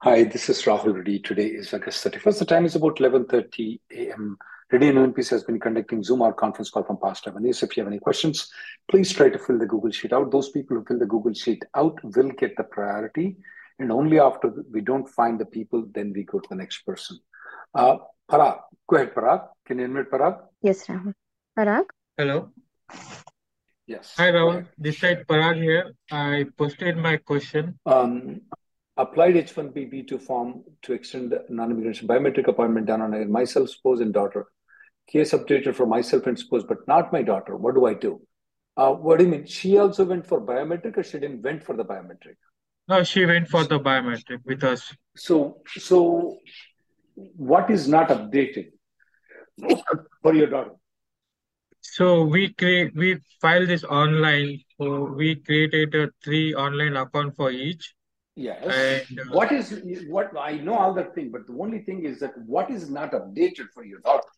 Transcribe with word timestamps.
Hi, 0.00 0.22
this 0.22 0.48
is 0.48 0.62
Rahul 0.62 0.94
Reddy. 0.94 1.18
Today 1.18 1.46
is 1.46 1.74
August 1.74 2.06
31st. 2.06 2.38
The 2.38 2.44
time 2.44 2.64
is 2.64 2.76
about 2.76 2.98
11.30 2.98 3.80
a.m. 3.90 4.38
Reddy 4.70 4.90
and 4.90 5.12
NPC 5.12 5.30
has 5.30 5.42
been 5.42 5.58
conducting 5.58 6.04
Zoom 6.04 6.20
or 6.22 6.32
conference 6.32 6.70
call 6.70 6.84
from 6.84 6.98
past 7.02 7.24
seven. 7.24 7.44
If 7.44 7.76
you 7.76 7.82
have 7.82 7.90
any 7.90 7.98
questions, 7.98 8.48
please 8.88 9.12
try 9.12 9.28
to 9.28 9.40
fill 9.40 9.58
the 9.58 9.66
Google 9.66 9.90
Sheet 9.90 10.12
out. 10.12 10.30
Those 10.30 10.50
people 10.50 10.76
who 10.76 10.84
fill 10.84 11.00
the 11.00 11.06
Google 11.06 11.34
Sheet 11.34 11.64
out 11.74 11.98
will 12.04 12.30
get 12.30 12.56
the 12.56 12.62
priority. 12.62 13.38
And 13.80 13.90
only 13.90 14.20
after 14.20 14.52
we 14.72 14.82
don't 14.82 15.08
find 15.08 15.36
the 15.36 15.46
people, 15.46 15.84
then 15.92 16.12
we 16.14 16.22
go 16.22 16.38
to 16.38 16.48
the 16.48 16.54
next 16.54 16.86
person. 16.86 17.18
Uh, 17.74 17.96
Parag, 18.30 18.60
go 18.88 18.96
ahead, 18.98 19.12
Parag. 19.16 19.48
Can 19.66 19.80
you 19.80 19.86
invite 19.86 20.12
Parag? 20.12 20.38
Yes, 20.62 20.86
Rahul. 20.86 21.12
Parag? 21.58 21.86
Hello. 22.16 22.50
Yes. 23.88 24.14
Hi, 24.16 24.30
Rahul. 24.30 24.64
This 24.78 25.00
side 25.00 25.26
Parag 25.26 25.56
here. 25.56 25.92
I 26.08 26.46
posted 26.56 26.96
my 26.98 27.16
question. 27.16 27.80
Um, 27.84 28.42
applied 28.98 29.36
H1B 29.36 29.92
B2 29.92 30.20
form 30.20 30.64
to 30.82 30.92
extend 30.92 31.32
non-immigration 31.48 32.08
biometric 32.08 32.48
appointment 32.48 32.86
done 32.86 33.00
on 33.00 33.30
myself, 33.30 33.70
spouse, 33.70 34.00
and 34.00 34.12
daughter. 34.12 34.46
Case 35.06 35.32
updated 35.32 35.74
for 35.74 35.86
myself 35.86 36.26
and 36.26 36.38
spouse, 36.38 36.64
but 36.68 36.86
not 36.86 37.12
my 37.12 37.22
daughter. 37.22 37.56
What 37.56 37.74
do 37.74 37.86
I 37.86 37.94
do? 37.94 38.20
Uh, 38.76 38.92
what 38.92 39.18
do 39.18 39.24
you 39.24 39.30
mean? 39.30 39.46
She 39.46 39.78
also 39.78 40.04
went 40.04 40.26
for 40.26 40.40
biometric, 40.40 40.98
or 40.98 41.02
she 41.02 41.18
didn't 41.18 41.42
went 41.42 41.64
for 41.64 41.76
the 41.76 41.84
biometric? 41.84 42.36
No, 42.88 43.02
she 43.04 43.24
went 43.24 43.48
for 43.48 43.64
the 43.64 43.78
biometric 43.78 44.40
with 44.44 44.64
us. 44.64 44.92
So, 45.16 45.62
so 45.76 46.36
what 47.14 47.70
is 47.70 47.88
not 47.88 48.08
updated 48.08 48.68
for 50.22 50.34
your 50.34 50.48
daughter? 50.48 50.72
So 51.80 52.24
we 52.24 52.52
create 52.52 52.94
we 52.94 53.18
filed 53.40 53.68
this 53.68 53.84
online. 53.84 54.60
So 54.80 55.04
we 55.04 55.36
created 55.36 55.94
a 55.94 56.10
three 56.22 56.54
online 56.54 56.96
account 56.96 57.36
for 57.36 57.50
each. 57.50 57.94
Yes. 58.38 58.62
And, 59.10 59.18
uh, 59.18 59.24
what 59.32 59.50
is 59.50 59.82
what 60.06 60.30
I 60.38 60.52
know 60.58 60.74
all 60.78 60.94
that 60.94 61.12
thing, 61.12 61.30
but 61.32 61.46
the 61.48 61.54
only 61.54 61.80
thing 61.80 62.04
is 62.04 62.20
that 62.20 62.38
what 62.46 62.70
is 62.70 62.88
not 62.88 63.10
updated 63.10 63.66
for 63.74 63.84
your 63.84 63.98
daughter? 64.00 64.28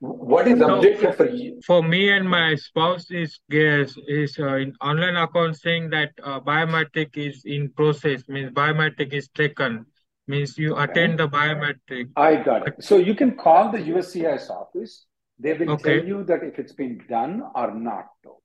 What 0.00 0.46
is 0.46 0.58
updated 0.58 1.14
for 1.16 1.28
you? 1.30 1.58
for 1.66 1.82
me 1.82 2.10
and 2.10 2.28
my 2.28 2.54
spouse 2.54 3.10
is 3.10 3.38
yes 3.48 3.94
is 4.06 4.38
uh, 4.38 4.56
in 4.64 4.74
online 4.82 5.16
account 5.16 5.56
saying 5.56 5.88
that 5.90 6.10
uh, 6.22 6.38
biometric 6.38 7.16
is 7.16 7.42
in 7.46 7.70
process 7.70 8.28
means 8.28 8.50
biometric 8.50 9.14
is 9.20 9.28
taken 9.28 9.86
means 10.26 10.58
you 10.58 10.74
Okay. 10.74 10.84
attend 10.84 11.18
the 11.18 11.28
biometric. 11.28 12.10
I 12.16 12.36
got 12.48 12.68
it. 12.68 12.84
So 12.90 12.98
you 12.98 13.14
can 13.14 13.36
call 13.36 13.70
the 13.70 13.78
USCIS 13.78 14.50
office. 14.50 15.06
They 15.38 15.54
will 15.54 15.78
tell 15.78 16.04
you 16.12 16.24
that 16.24 16.42
if 16.42 16.58
it's 16.58 16.76
been 16.82 17.00
done 17.08 17.42
or 17.54 17.74
not. 17.74 18.10
Though 18.22 18.42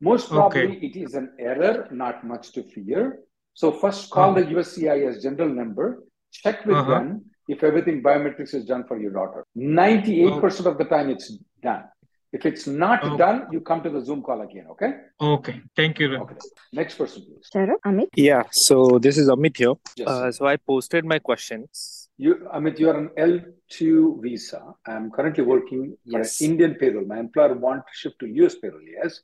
most 0.00 0.32
okay, 0.32 0.36
probably 0.36 0.78
it 0.86 0.96
is 0.96 1.14
an 1.14 1.28
error, 1.38 1.76
not 1.90 2.24
much 2.32 2.52
to 2.52 2.62
fear. 2.62 3.20
So 3.54 3.72
first 3.72 4.10
call 4.10 4.34
the 4.34 4.42
USCIS 4.42 5.22
general 5.22 5.48
number. 5.48 6.02
Check 6.32 6.64
with 6.64 6.76
uh-huh, 6.76 6.90
them 6.90 7.24
if 7.48 7.62
everything 7.62 8.02
biometrics 8.02 8.54
is 8.54 8.64
done 8.64 8.84
for 8.86 8.98
your 8.98 9.12
daughter. 9.12 9.44
98% 9.56 10.66
of 10.66 10.78
the 10.78 10.84
time 10.84 11.10
it's 11.10 11.36
done. 11.62 11.84
If 12.32 12.46
it's 12.46 12.66
not 12.66 13.00
oh, 13.04 13.16
done, 13.18 13.46
you 13.50 13.60
come 13.60 13.82
to 13.82 13.90
the 13.90 14.02
Zoom 14.02 14.22
call 14.22 14.40
again. 14.40 14.66
Okay. 14.70 14.92
okay. 15.20 15.60
Thank 15.76 15.98
you. 15.98 16.16
Okay. 16.16 16.34
Next 16.72 16.96
person, 16.96 17.24
please. 17.26 17.46
Sharon? 17.52 17.76
Amit? 17.84 18.08
Yeah, 18.16 18.44
so 18.50 18.98
this 18.98 19.18
is 19.18 19.28
Amit 19.28 19.58
here. 19.58 19.74
Yes. 19.96 20.08
Uh, 20.08 20.32
so 20.32 20.46
I 20.46 20.56
posted 20.56 21.04
my 21.04 21.18
questions. 21.18 22.08
You, 22.16 22.48
Amit, 22.54 22.78
you 22.78 22.88
are 22.88 22.96
an 22.96 23.10
L2 23.18 24.22
visa. 24.22 24.62
I'm 24.86 25.10
currently 25.10 25.44
working 25.44 25.94
for 26.10 26.20
an 26.20 26.24
Yes. 26.24 26.40
Indian 26.40 26.74
payroll. 26.76 27.04
My 27.04 27.18
employer 27.18 27.52
want 27.52 27.80
to 27.80 27.92
shift 27.92 28.18
to 28.20 28.26
US 28.26 28.54
payroll. 28.54 28.80
Yes. 28.80 29.20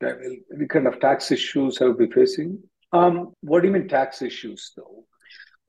That 0.00 0.20
will, 0.20 0.36
the 0.56 0.68
kind 0.68 0.86
of 0.86 1.00
tax 1.00 1.32
issues 1.32 1.80
I 1.80 1.86
will 1.86 1.94
be 1.94 2.10
facing. 2.10 2.62
Um, 2.94 3.32
what 3.40 3.60
do 3.60 3.68
you 3.68 3.74
mean 3.74 3.88
tax 3.88 4.22
issues 4.22 4.72
though? 4.76 5.04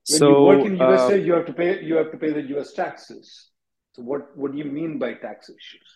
When 0.10 0.30
you 0.30 0.42
work 0.42 0.62
So 0.62 0.66
in 0.68 0.82
uh, 0.82 0.90
USA, 0.90 1.22
you 1.22 1.34
have 1.34 1.46
to 1.48 1.54
pay 1.54 1.84
you 1.84 1.96
have 1.96 2.12
to 2.12 2.18
pay 2.18 2.32
the 2.32 2.46
US 2.58 2.74
taxes. 2.74 3.52
So 3.94 4.04
what 4.04 4.38
what 4.38 4.52
do 4.52 4.58
you 4.58 4.66
mean 4.66 5.00
by 5.00 5.14
tax 5.14 5.50
issues? 5.50 5.90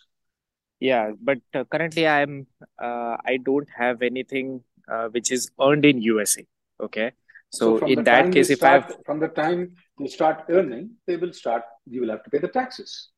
yeah, 0.79 1.11
but 1.21 1.39
uh, 1.53 1.63
currently 1.65 2.07
I'm 2.07 2.47
uh, 2.81 3.17
I 3.25 3.37
don't 3.43 3.67
have 3.77 4.01
anything 4.01 4.63
uh, 4.87 5.07
which 5.09 5.31
is 5.31 5.51
earned 5.61 5.85
in 5.85 6.01
USA. 6.01 6.45
Okay. 6.81 7.11
So 7.51 7.79
So 7.79 7.87
in 7.87 8.03
that 8.03 8.31
case, 8.31 8.49
if 8.49 8.63
I've 8.63 8.91
from 9.05 9.19
the 9.19 9.27
time 9.27 9.75
you 9.99 10.07
start 10.07 10.45
earning, 10.49 10.91
they 11.05 11.17
will 11.17 11.33
start. 11.33 11.63
You 11.85 12.01
will 12.01 12.09
have 12.09 12.23
to 12.23 12.29
pay 12.29 12.37
the 12.37 12.47
taxes. 12.47 13.09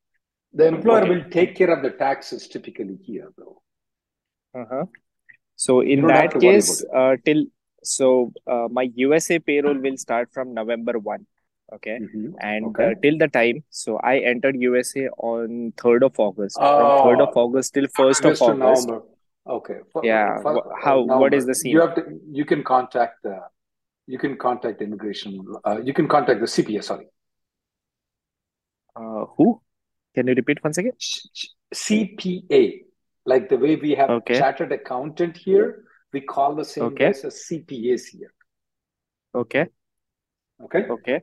The 0.52 0.66
employer 0.66 1.02
okay. 1.02 1.10
will 1.10 1.30
take 1.30 1.54
care 1.54 1.70
of 1.70 1.82
the 1.82 1.90
taxes 1.90 2.48
typically 2.48 2.98
here 3.02 3.28
though. 3.38 3.62
Uh-huh. 4.54 4.84
So 5.56 5.80
in 5.80 6.06
that 6.08 6.32
to 6.32 6.38
worry 6.38 6.48
about 6.48 6.54
case, 6.54 6.84
uh, 6.94 7.16
till 7.24 7.44
so 7.82 8.32
uh, 8.46 8.68
my 8.70 8.90
USA 8.94 9.38
payroll 9.38 9.78
will 9.78 9.96
start 9.96 10.30
from 10.32 10.54
November 10.54 10.98
1. 10.98 11.26
Okay. 11.74 11.98
Mhm. 12.00 12.34
And 12.40 12.66
Okay. 12.66 12.90
uh, 12.92 12.94
till 13.02 13.16
the 13.18 13.28
time, 13.28 13.64
so 13.70 13.96
I 13.98 14.18
entered 14.18 14.56
USA 14.60 15.08
on 15.18 15.72
3rd 15.76 16.02
of 16.08 16.18
August. 16.18 16.56
From 16.58 16.90
3rd 17.06 17.22
of 17.22 17.30
Oh, 17.36 17.40
August 17.44 17.74
till 17.74 17.86
1st 17.98 18.24
of 18.30 18.42
August. 18.42 18.88
November. 18.88 19.06
Okay. 19.46 19.78
For, 19.92 20.04
Yeah. 20.04 20.40
for, 20.42 20.52
wh- 20.56 20.84
How, 20.84 21.02
what 21.02 21.32
is 21.34 21.46
November. 21.46 21.58
the 21.62 21.70
You 21.70 21.80
have 21.80 21.94
to. 21.96 22.20
You 22.40 22.44
can 22.44 22.62
contact 22.62 23.22
the. 23.22 23.38
You 24.06 24.18
can 24.18 24.36
contact 24.36 24.82
immigration. 24.82 25.40
Uh, 25.64 25.78
you 25.82 25.94
can 25.94 26.08
contact 26.08 26.40
the 26.40 26.46
CPA. 26.56 26.82
Sorry, 26.82 27.06
Uh, 28.94 29.24
who? 29.36 29.60
Can 30.14 30.26
you 30.26 30.34
repeat 30.34 30.62
once 30.62 30.78
again? 30.78 30.92
Ch- 30.98 31.26
ch- 31.32 31.50
CPA. 31.74 32.84
Like 33.24 33.48
the 33.48 33.56
way 33.56 33.76
we 33.76 33.92
have 33.94 34.10
Okay. 34.10 34.38
chartered 34.38 34.72
accountant 34.72 35.36
here, 35.36 35.84
we 36.12 36.20
call 36.20 36.54
the 36.54 36.64
same 36.64 36.84
Okay. 36.84 37.06
as 37.06 37.22
CPAs 37.22 38.06
here. 38.06 38.32
Okay. 39.34 39.66
Okay. 40.64 40.84
Okay. 40.96 41.22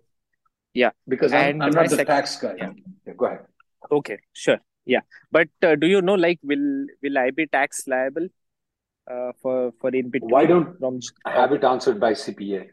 Yeah. 0.74 0.92
Because 1.08 1.34
I'm 1.34 1.62
I'm 1.62 1.72
not 1.72 1.90
the 1.90 1.96
sec 1.98 2.08
tax 2.08 2.36
guy. 2.38 2.56
yeah. 2.58 2.72
Yeah, 3.06 3.14
go 3.18 3.26
ahead. 3.26 3.46
Okay. 3.92 4.20
Sure. 4.34 4.60
Yeah. 4.86 5.02
But 5.32 5.50
uh, 5.64 5.76
do 5.76 5.88
you 5.88 6.02
know, 6.02 6.16
like, 6.16 6.40
will 6.44 6.88
will 7.04 7.18
I 7.18 7.30
be 7.32 7.46
tax 7.48 7.88
liable 7.88 8.28
uh, 9.10 9.32
for 9.42 9.72
for 9.80 9.90
in 9.90 10.12
Why 10.22 10.46
don't 10.46 10.78
from? 10.80 11.00
I 11.26 11.32
have 11.32 11.52
it 11.54 11.64
answered 11.64 12.00
by 12.00 12.14
CPA? 12.14 12.70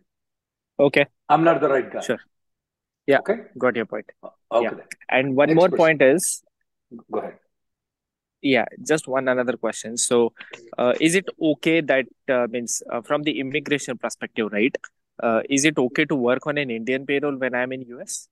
Okay. 0.78 1.06
I'm 1.28 1.44
not 1.44 1.60
the 1.60 1.68
right 1.68 1.92
guy. 1.92 2.00
Sure. 2.00 2.18
Yeah. 3.06 3.18
Okay. 3.18 3.36
Got 3.58 3.76
your 3.76 3.86
point. 3.86 4.10
Okay 4.52 4.64
Yeah. 4.64 4.70
And 5.08 5.36
one 5.36 5.48
Next 5.48 5.56
more 5.56 5.68
person. 5.68 5.76
point 5.76 6.02
is, 6.02 6.42
Go 7.12 7.18
ahead. 7.20 7.38
Yeah, 8.54 8.66
just 8.92 9.08
one 9.08 9.28
another 9.28 9.56
question. 9.56 9.96
So, 9.96 10.32
uh, 10.78 10.92
is 11.00 11.14
it 11.14 11.26
okay 11.50 11.80
that 11.80 12.06
uh, 12.28 12.46
means 12.50 12.82
uh, 12.92 13.00
from 13.02 13.22
the 13.22 13.38
immigration 13.40 13.98
perspective, 13.98 14.52
right? 14.52 14.74
Uh, 15.22 15.40
is 15.48 15.64
it 15.64 15.78
okay 15.78 16.04
to 16.04 16.14
work 16.14 16.46
on 16.46 16.58
an 16.58 16.70
Indian 16.70 17.06
payroll 17.06 17.36
when 17.36 17.54
I'm 17.54 17.72
in 17.72 17.82
US? 17.96 18.28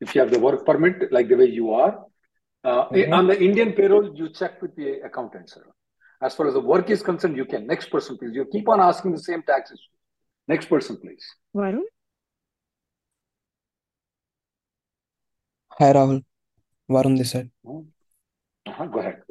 If 0.00 0.14
you 0.14 0.20
have 0.20 0.30
the 0.30 0.38
work 0.38 0.66
permit, 0.66 1.10
like 1.12 1.28
the 1.28 1.36
way 1.36 1.46
you 1.46 1.72
are, 1.74 2.04
uh, 2.64 2.88
Mm-hmm. 2.90 3.12
on 3.12 3.26
the 3.28 3.40
Indian 3.48 3.72
payroll, 3.72 4.14
you 4.20 4.28
check 4.28 4.60
with 4.60 4.74
the 4.76 5.00
accountant, 5.08 5.50
sir. 5.50 5.64
As 6.20 6.34
far 6.34 6.48
as 6.48 6.54
the 6.54 6.60
work 6.60 6.90
is 6.90 7.02
concerned, 7.02 7.36
you 7.36 7.44
can. 7.44 7.66
Next 7.66 7.90
person, 7.90 8.16
please. 8.18 8.34
You 8.34 8.46
keep 8.50 8.68
on 8.68 8.80
asking 8.80 9.12
the 9.12 9.20
same 9.20 9.42
taxes. 9.42 9.80
Next 10.48 10.66
person, 10.66 10.96
please. 10.96 11.24
Varun? 11.54 11.84
Hi 15.78 15.92
Rahul, 15.92 16.24
Varun 16.88 17.18
this 17.18 17.32
side. 17.32 17.50
Uh-huh. 18.66 18.86
Go 18.86 18.98
ahead. 19.00 19.22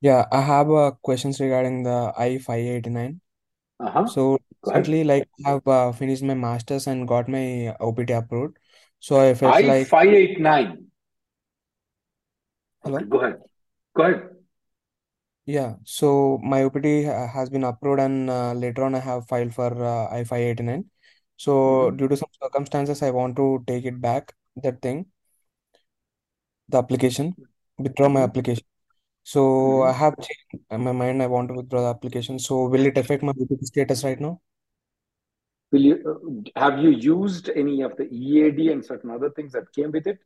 Yeah, 0.00 0.26
I 0.30 0.40
have 0.40 0.70
uh, 0.70 0.92
questions 1.02 1.40
regarding 1.40 1.82
the 1.82 2.12
I-589. 2.16 3.20
Uh-huh. 3.80 4.04
So 4.04 4.38
Go 4.62 4.70
ahead. 4.70 4.84
recently, 4.84 5.04
like, 5.04 5.28
I 5.44 5.50
have 5.50 5.66
uh, 5.66 5.92
finished 5.92 6.22
my 6.22 6.34
master's 6.34 6.86
and 6.86 7.06
got 7.08 7.28
my 7.28 7.74
OPT 7.80 8.10
approved. 8.10 8.58
So 9.00 9.20
I 9.20 9.34
felt 9.34 9.54
I 9.56 9.62
like, 9.62 9.86
five 9.86 10.08
eight 10.08 10.40
nine. 10.40 10.86
hello? 12.84 12.96
Okay, 12.98 13.06
go 13.06 13.20
ahead. 13.20 13.38
Go 13.96 14.02
ahead. 14.04 14.22
Yeah, 15.46 15.76
so 15.84 16.38
my 16.42 16.62
OPT 16.64 17.04
has 17.04 17.48
been 17.50 17.64
approved, 17.64 18.00
and 18.00 18.28
uh, 18.30 18.52
later 18.52 18.84
on 18.84 18.94
I 18.94 18.98
have 19.00 19.26
filed 19.26 19.54
for 19.54 19.72
uh, 19.82 20.08
I-589. 20.14 20.84
So 21.36 21.90
Mm-hmm. 21.90 21.96
due 21.96 22.08
to 22.08 22.16
some 22.16 22.28
circumstances, 22.42 23.02
I 23.02 23.10
want 23.10 23.36
to 23.36 23.64
take 23.66 23.84
it 23.84 24.00
back, 24.00 24.34
that 24.62 24.82
thing, 24.82 25.06
the 26.68 26.78
application, 26.78 27.34
withdraw 27.78 28.08
my 28.08 28.22
Mm-hmm. 28.22 28.22
application. 28.22 28.64
So 29.24 29.82
I 29.82 29.92
Mm-hmm. 29.92 29.92
have 29.92 30.14
changed 30.20 30.64
my 30.70 30.92
mind, 30.92 31.22
I 31.22 31.28
want 31.28 31.48
to 31.50 31.54
withdraw 31.54 31.82
the 31.82 31.88
application. 31.90 32.38
So 32.38 32.66
will 32.68 32.86
it 32.86 32.98
affect 32.98 33.22
my 33.24 33.30
OPT 33.32 33.66
status 33.66 34.04
right 34.04 34.20
now? 34.20 34.40
Will 35.72 35.80
you 35.80 36.44
uh, 36.56 36.60
have 36.60 36.78
you 36.80 36.90
used 36.90 37.48
any 37.48 37.80
of 37.80 37.96
the 37.96 38.04
EAD 38.12 38.70
and 38.70 38.84
certain 38.84 39.10
other 39.10 39.30
things 39.30 39.52
that 39.52 39.72
came 39.72 39.90
with 39.92 40.06
it? 40.06 40.18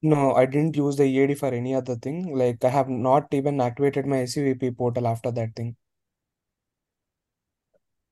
No, 0.00 0.34
I 0.34 0.46
didn't 0.46 0.76
use 0.76 0.94
the 0.94 1.06
EAD 1.06 1.34
for 1.34 1.48
any 1.48 1.74
other 1.74 1.96
thing. 1.96 2.36
Like 2.36 2.62
I 2.64 2.68
have 2.68 2.88
not 2.88 3.34
even 3.34 3.60
activated 3.60 4.06
my 4.06 4.18
SEVP 4.18 4.70
portal 4.70 5.08
after 5.08 5.32
that 5.32 5.56
thing. 5.56 5.74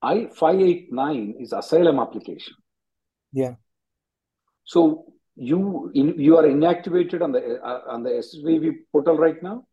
I-589 0.03 1.35
is 1.41 1.53
asylum 1.53 1.99
application. 1.99 2.55
Yeah. 3.33 3.55
So 4.65 5.10
you 5.41 5.91
in, 5.95 6.19
you 6.19 6.37
are 6.37 6.45
inactivated 6.45 7.23
on 7.23 7.33
the 7.33 7.61
uh, 7.63 7.81
on 7.89 8.03
the 8.03 8.11
SEVP 8.11 8.81
portal 8.93 9.17
right 9.17 9.43
now? 9.43 9.65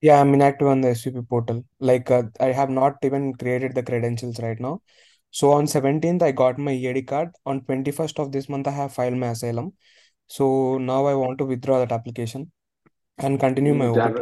Yeah, 0.00 0.20
I'm 0.20 0.32
inactive 0.32 0.68
on 0.68 0.80
the 0.80 0.88
SEVP 0.88 1.28
portal. 1.28 1.64
Like 1.80 2.10
uh, 2.10 2.22
I 2.38 2.46
have 2.46 2.70
not 2.70 2.96
even 3.02 3.34
created 3.34 3.74
the 3.74 3.82
credentials 3.82 4.40
right 4.40 4.58
now. 4.58 4.82
So 5.30 5.52
on 5.52 5.66
17th, 5.66 6.22
I 6.22 6.32
got 6.32 6.58
my 6.58 6.72
EAD 6.72 7.06
card. 7.06 7.30
On 7.44 7.60
21st 7.60 8.18
of 8.18 8.32
this 8.32 8.48
month, 8.48 8.66
I 8.68 8.72
have 8.72 8.92
filed 8.92 9.16
my 9.16 9.28
asylum. 9.28 9.74
So 10.28 10.78
now 10.78 11.06
I 11.06 11.14
want 11.14 11.38
to 11.38 11.44
withdraw 11.44 11.80
that 11.80 11.92
application 11.92 12.52
and 13.18 13.38
continue 13.38 13.74
my 13.74 13.86
OPT. 13.86 14.20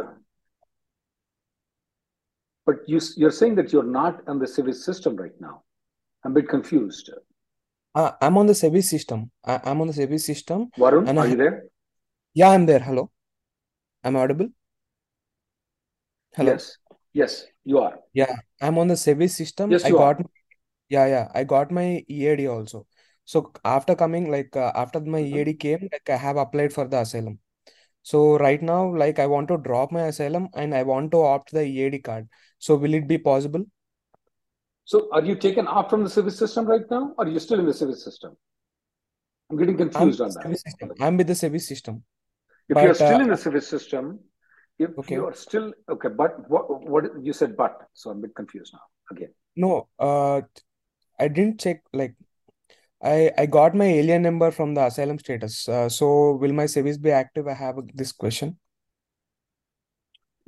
But 2.65 2.77
you 2.87 2.99
you're 3.15 3.31
saying 3.31 3.55
that 3.55 3.71
you're 3.71 3.83
not 3.83 4.27
on 4.27 4.39
the 4.39 4.45
SEVIS 4.45 4.83
system 4.83 5.15
right 5.15 5.39
now. 5.39 5.63
I'm 6.23 6.31
a 6.31 6.35
bit 6.35 6.49
confused. 6.49 7.11
Uh, 7.95 8.11
I'm 8.21 8.37
on 8.37 8.47
the 8.47 8.53
SEVIS 8.53 8.89
system. 8.89 9.31
I, 9.43 9.59
I'm 9.63 9.81
on 9.81 9.87
the 9.87 9.93
SEVIS 9.93 10.25
system. 10.25 10.69
Varun, 10.77 11.07
And 11.07 11.19
I 11.19 11.23
are 11.23 11.27
you 11.27 11.35
there? 11.35 11.63
Yeah, 12.33 12.49
I'm 12.49 12.65
there. 12.65 12.79
Hello. 12.79 13.11
I'm 14.03 14.15
audible? 14.15 14.49
Hello. 16.35 16.53
Yes. 16.53 16.77
Yes, 17.13 17.45
you 17.63 17.79
are. 17.79 17.99
Yeah, 18.13 18.35
I'm 18.61 18.77
on 18.77 18.87
the 18.87 18.95
SEVIS 18.95 19.35
system. 19.35 19.71
Yes, 19.71 19.83
I 19.83 19.89
you 19.89 19.97
got 19.97 20.19
are. 20.19 20.25
Yeah, 20.89 21.07
yeah, 21.07 21.31
I 21.33 21.43
got 21.43 21.71
my 21.71 22.03
EAD 22.07 22.47
also. 22.47 22.87
So 23.25 23.51
after 23.63 23.95
coming, 23.95 24.31
like 24.31 24.55
uh, 24.55 24.71
after 24.75 24.99
my 25.01 25.21
Mhm. 25.21 25.37
EAD 25.37 25.53
came, 25.55 25.89
like 25.91 26.09
I 26.09 26.17
have 26.17 26.37
applied 26.37 26.73
for 26.73 26.87
the 26.87 26.99
asylum. 27.01 27.39
So 28.03 28.37
right 28.39 28.61
now, 28.61 28.95
like 28.95 29.19
I 29.19 29.27
want 29.27 29.49
to 29.49 29.57
drop 29.57 29.91
my 29.91 30.03
asylum 30.07 30.49
and 30.55 30.75
I 30.75 30.83
want 30.83 31.11
to 31.11 31.21
opt 31.23 31.51
the 31.51 31.63
EAD 31.63 31.99
card. 31.99 32.29
So 32.59 32.75
will 32.75 32.93
it 32.95 33.07
be 33.07 33.17
possible? 33.19 33.65
So 34.89 35.07
are 35.11 35.23
you 35.23 35.35
taken 35.35 35.67
off 35.67 35.87
from 35.87 36.03
the 36.03 36.09
SEVIS 36.09 36.35
system 36.35 36.65
right 36.65 36.85
now, 36.89 37.13
or 37.15 37.25
are 37.25 37.29
you 37.29 37.39
still 37.39 37.59
in 37.59 37.67
the 37.67 37.73
SEVIS 37.73 38.03
system? 38.03 38.35
I'm 39.47 39.57
getting 39.57 39.79
I'm 39.79 39.89
confused 39.89 40.19
on 40.19 40.29
that. 40.29 40.59
System. 40.59 40.93
I'm 40.99 41.15
with 41.15 41.27
the 41.27 41.35
SEVIS 41.35 41.61
system. 41.61 42.01
If 42.69 42.77
you're 42.81 42.95
still 42.95 43.17
uh, 43.17 43.25
in 43.25 43.27
the 43.27 43.35
SEVIS 43.35 43.67
system, 43.67 44.19
if 44.79 44.97
okay, 44.97 45.13
you 45.13 45.25
are 45.27 45.35
still 45.35 45.73
okay, 45.87 46.09
but 46.21 46.49
what 46.49 46.63
what 46.93 47.03
you 47.23 47.33
said 47.33 47.55
but, 47.55 47.75
so 47.93 48.09
I'm 48.09 48.17
a 48.17 48.21
bit 48.21 48.33
confused 48.33 48.73
now 48.73 48.87
again. 49.11 49.29
no, 49.55 49.89
uh, 49.99 50.41
I 51.19 51.27
didn't 51.27 51.59
check. 51.59 51.83
Like 51.93 52.15
I 53.03 53.31
I 53.37 53.45
got 53.57 53.75
my 53.83 53.89
alien 53.99 54.23
number 54.23 54.49
from 54.49 54.73
the 54.73 54.87
asylum 54.87 55.19
status. 55.19 55.69
Uh, 55.69 55.87
so 55.99 56.09
will 56.45 56.57
my 56.61 56.65
service 56.65 56.97
be 56.97 57.11
active? 57.11 57.47
I 57.47 57.57
have 57.61 57.79
this 57.93 58.11
question. 58.25 58.57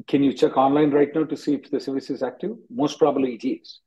Can 0.08 0.24
you 0.24 0.34
check 0.34 0.58
online 0.66 1.00
right 1.00 1.16
now 1.22 1.26
to 1.36 1.38
see 1.46 1.54
if 1.62 1.72
the 1.78 1.86
service 1.88 2.10
is 2.10 2.28
active? 2.34 2.58
Most 2.84 2.98
probably 3.06 3.36
it 3.36 3.48
is. 3.54 3.80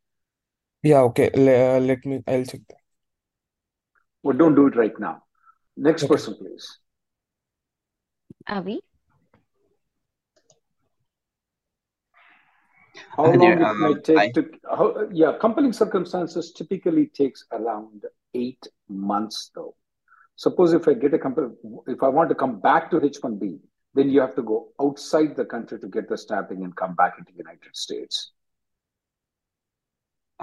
Yeah, 0.84 1.00
okay. 1.04 1.30
Le- 1.34 1.76
uh, 1.76 1.80
let 1.80 2.04
me. 2.04 2.22
I'll 2.28 2.44
check 2.44 2.60
that. 2.68 2.76
Well, 4.22 4.36
don't 4.36 4.54
do 4.54 4.66
it 4.66 4.76
right 4.76 4.98
now. 5.00 5.22
Next 5.76 6.02
Okay. 6.04 6.12
person, 6.14 6.36
please. 6.38 6.78
Avi? 8.46 8.80
How 13.16 13.24
Hi 13.24 13.30
long 13.32 13.38
there. 13.38 13.60
it 13.60 13.62
Um, 13.62 13.80
might 13.80 14.04
take 14.04 14.18
I 14.18 14.28
to, 14.32 14.50
how, 14.68 15.08
yeah, 15.10 15.32
compelling 15.40 15.72
circumstances 15.72 16.52
typically 16.52 17.06
takes 17.06 17.44
around 17.52 18.04
eight 18.34 18.66
months 18.88 19.50
though. 19.54 19.74
Suppose 20.36 20.74
if 20.74 20.86
I 20.86 20.94
get 20.94 21.14
a 21.14 21.18
company, 21.18 21.48
if 21.86 22.02
I 22.02 22.08
want 22.08 22.28
to 22.28 22.34
come 22.34 22.60
back 22.60 22.90
to 22.90 23.00
H1B, 23.00 23.58
then 23.94 24.10
you 24.10 24.20
have 24.20 24.34
to 24.36 24.42
go 24.42 24.68
outside 24.80 25.34
the 25.36 25.44
country 25.44 25.78
to 25.80 25.88
get 25.88 26.08
the 26.08 26.18
stamping 26.18 26.62
and 26.64 26.76
come 26.76 26.94
back 26.94 27.14
into 27.18 27.32
the 27.32 27.38
United 27.38 27.74
States. 27.74 28.32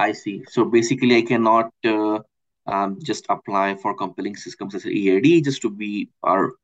I 0.01 0.13
see. 0.13 0.43
So 0.49 0.65
basically, 0.65 1.15
I 1.17 1.21
cannot 1.21 1.71
uh, 1.85 2.19
um, 2.65 2.97
just 3.03 3.25
apply 3.29 3.75
for 3.75 3.95
compelling 3.95 4.35
systems 4.35 4.73
as 4.73 4.85
an 4.85 4.91
EAD 4.91 5.43
just 5.43 5.61
to 5.61 5.69
be 5.69 6.09
or 6.23 6.55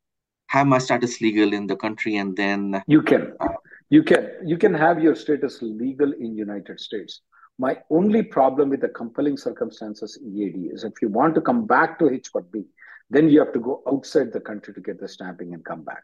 have 0.48 0.66
my 0.66 0.80
status 0.80 1.22
legal 1.22 1.54
in 1.54 1.68
the 1.68 1.76
country 1.76 2.16
and 2.18 2.36
then 2.36 2.82
You 2.88 3.02
can, 3.04 3.34
uh, 3.40 3.50
you 3.90 4.02
can, 4.02 4.32
you 4.44 4.58
can 4.58 4.74
have 4.74 5.04
your 5.04 5.16
status 5.16 5.60
legal 5.62 6.14
in 6.14 6.36
United 6.36 6.80
States. 6.80 7.22
My 7.60 7.78
only 7.92 8.24
problem 8.24 8.70
with 8.70 8.82
the 8.82 8.90
compelling 8.90 9.38
circumstances 9.38 10.18
EAD 10.24 10.72
is 10.74 10.84
if 10.84 10.94
you 11.02 11.10
want 11.10 11.36
to 11.36 11.42
come 11.42 11.68
back 11.68 12.00
to 12.00 12.06
H1B, 12.06 12.66
then 13.10 13.30
you 13.30 13.40
have 13.40 13.54
to 13.54 13.60
go 13.60 13.84
outside 13.88 14.34
the 14.34 14.40
country 14.40 14.74
to 14.74 14.82
get 14.82 15.00
the 15.00 15.08
stamping 15.08 15.54
and 15.54 15.64
come 15.64 15.84
back. 15.84 16.04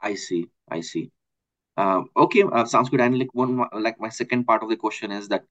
I 0.00 0.14
see. 0.14 0.46
I 0.68 0.80
see. 0.80 1.12
Uh, 1.76 2.02
okay, 2.16 2.42
uh, 2.42 2.64
sounds 2.64 2.88
good. 2.88 3.00
And 3.00 3.18
like 3.18 3.32
one, 3.32 3.64
like 3.72 4.00
my 4.00 4.08
second 4.08 4.44
part 4.44 4.62
of 4.62 4.70
the 4.70 4.76
question 4.76 5.12
is 5.12 5.28
that 5.28 5.44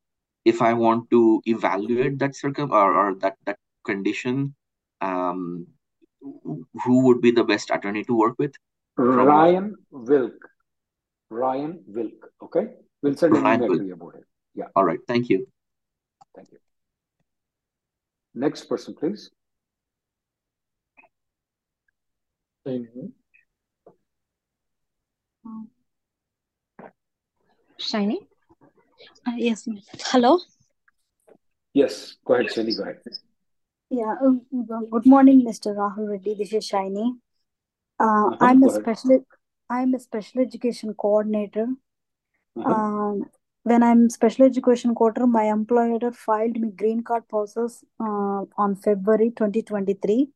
if 0.45 0.62
I 0.62 0.74
want 0.74 1.09
to 1.09 1.42
evaluate 1.45 2.19
that 2.19 2.36
circum 2.36 2.71
or, 2.71 2.94
or 2.94 3.15
that 3.15 3.36
that 3.45 3.57
condition, 3.83 4.56
um, 5.01 5.68
who 6.21 7.06
would 7.06 7.21
be 7.21 7.31
the 7.31 7.44
best 7.44 7.71
attorney 7.71 8.03
to 8.06 8.15
work 8.15 8.36
with 8.38 8.53
Ryan 8.97 9.75
Wilk. 9.92 10.33
Ryan 11.30 11.83
Wilk. 11.88 12.31
Okay. 12.44 12.68
We'll 13.01 13.15
send 13.15 13.36
an 13.36 13.44
Ryan 13.44 13.63
email 13.63 13.77
to 13.77 13.86
you 13.86 13.94
about 13.94 14.15
it. 14.15 14.24
Yeah. 14.53 14.65
All 14.75 14.86
right. 14.86 15.00
Thank 15.07 15.30
you. 15.30 15.47
Thank 16.36 16.51
you. 16.51 16.59
Next 18.33 18.65
person, 18.65 18.95
please. 18.95 19.31
Shiny? 27.78 28.28
Uh, 29.28 29.31
yes. 29.38 29.68
Hello. 30.12 30.40
Yes. 31.74 32.18
Go 32.26 32.35
ahead, 32.35 32.47
Shani. 32.47 32.76
Go 32.78 32.83
ahead. 32.83 33.00
Yeah. 33.90 34.16
uh, 34.26 34.80
Good 34.92 35.06
morning, 35.06 35.44
Mr. 35.45 35.76
Rahul 35.76 36.09
Reddy. 36.09 36.35
This 36.35 36.54
is 36.54 36.66
Shiny. 36.66 37.14
Uh, 38.00 38.04
Uh-huh. 38.04 38.38
I'm 38.42 38.64
a 38.64 38.69
special. 38.69 39.26
I'm 39.69 39.94
a 39.94 40.00
special 40.00 40.42
education 40.42 40.94
coordinator. 40.94 41.68
Uh-huh. 42.57 42.74
Um, 42.74 43.26
when 43.64 43.83
I'm 43.83 44.09
special 44.09 44.45
education 44.45 44.94
coordinator, 44.94 45.28
my 45.28 45.44
employer 45.45 46.12
filed 46.12 46.59
me 46.59 46.69
green 46.69 47.02
card 47.04 47.28
process 47.28 47.83
uh, 48.00 48.42
on 48.66 48.76
February 48.76 49.31
2023. 49.31 50.30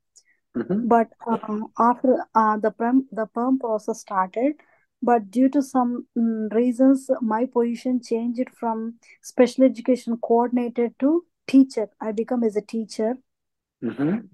Mhm. 0.57 0.87
But 0.87 1.09
uh, 1.27 1.59
after 1.77 2.25
uh, 2.33 2.57
the 2.57 2.71
perm 2.71 3.07
the 3.11 3.25
perm 3.27 3.59
process 3.59 3.99
started, 4.01 4.55
but 5.01 5.31
due 5.31 5.49
to 5.49 5.61
some 5.61 6.07
mm, 6.17 6.53
reasons, 6.53 7.09
my 7.21 7.45
position 7.45 8.01
changed 8.01 8.49
from 8.59 8.95
special 9.21 9.63
education 9.63 10.17
coordinator 10.17 10.89
to 10.99 11.25
teacher. 11.47 11.89
I 12.01 12.11
become 12.11 12.43
as 12.43 12.55
a 12.55 12.61
teacher. 12.61 13.17
Mhm. 13.81 14.29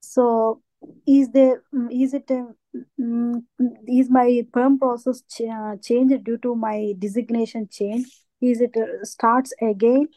So 0.00 0.62
is 1.06 1.30
there 1.30 1.62
mm, 1.74 1.88
it 1.90 2.30
a, 2.30 2.54
mm, 3.00 3.42
is 3.88 4.10
my 4.10 4.46
perm 4.52 4.78
process 4.78 5.22
ch 5.22 5.42
uh, 5.42 5.76
changed 5.76 6.24
due 6.24 6.38
to 6.38 6.54
my 6.54 6.94
designation 6.98 7.68
change? 7.68 8.06
Is 8.40 8.60
it 8.60 8.76
uh, 8.76 9.04
starts 9.04 9.52
again 9.60 10.08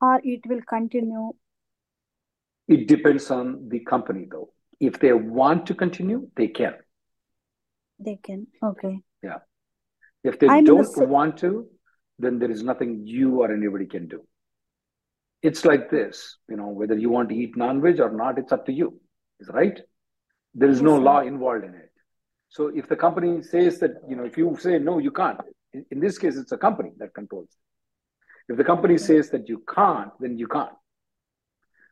or 0.00 0.20
it 0.24 0.46
will 0.46 0.62
continue? 0.62 1.32
It 2.68 2.86
depends 2.88 3.30
on 3.30 3.68
the 3.68 3.80
company, 3.80 4.26
though. 4.30 4.52
If 4.80 4.98
they 4.98 5.12
want 5.12 5.66
to 5.66 5.74
continue, 5.74 6.30
they 6.36 6.48
can. 6.48 6.74
They 7.98 8.16
can. 8.16 8.46
Okay. 8.62 9.02
Yeah. 9.22 9.38
If 10.24 10.38
they 10.38 10.48
I'm 10.48 10.64
don't 10.64 10.84
sa- 10.84 11.04
want 11.04 11.38
to, 11.38 11.66
then 12.18 12.38
there 12.38 12.50
is 12.50 12.62
nothing 12.62 13.02
you 13.04 13.42
or 13.42 13.52
anybody 13.52 13.86
can 13.86 14.08
do. 14.08 14.24
It's 15.42 15.64
like 15.64 15.90
this, 15.90 16.38
you 16.48 16.56
know, 16.56 16.68
whether 16.68 16.96
you 16.96 17.10
want 17.10 17.28
to 17.28 17.36
eat 17.36 17.56
non-veg 17.56 18.00
or 18.00 18.10
not, 18.10 18.38
it's 18.38 18.52
up 18.52 18.66
to 18.66 18.72
you. 18.72 19.00
Is 19.38 19.48
right? 19.52 19.78
There 20.54 20.70
is 20.70 20.80
no 20.80 20.96
law 20.96 21.20
involved 21.20 21.64
in 21.64 21.74
it. 21.74 21.90
So 22.48 22.68
if 22.68 22.88
the 22.88 22.96
company 22.96 23.42
says 23.42 23.78
that, 23.80 23.92
you 24.08 24.16
know, 24.16 24.24
if 24.24 24.38
you 24.38 24.56
say 24.58 24.78
no, 24.78 24.98
you 24.98 25.10
can't. 25.10 25.38
In, 25.74 25.84
in 25.90 26.00
this 26.00 26.16
case, 26.16 26.36
it's 26.36 26.52
a 26.52 26.56
company 26.56 26.92
that 26.98 27.12
controls. 27.14 27.50
If 28.48 28.56
the 28.56 28.64
company 28.64 28.96
says 28.96 29.28
that 29.30 29.48
you 29.48 29.62
can't, 29.68 30.10
then 30.20 30.38
you 30.38 30.46
can't. 30.46 30.72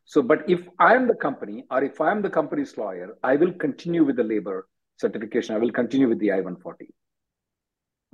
So, 0.05 0.21
but 0.21 0.49
if 0.49 0.61
I'm 0.79 1.07
the 1.07 1.15
company 1.15 1.65
or 1.69 1.83
if 1.83 1.99
I'm 1.99 2.21
the 2.21 2.29
company's 2.29 2.77
lawyer, 2.77 3.15
I 3.23 3.35
will 3.35 3.53
continue 3.53 4.03
with 4.03 4.15
the 4.15 4.23
labor 4.23 4.67
certification. 4.97 5.55
I 5.55 5.59
will 5.59 5.71
continue 5.71 6.07
with 6.07 6.19
the 6.19 6.31
I-140. 6.31 6.87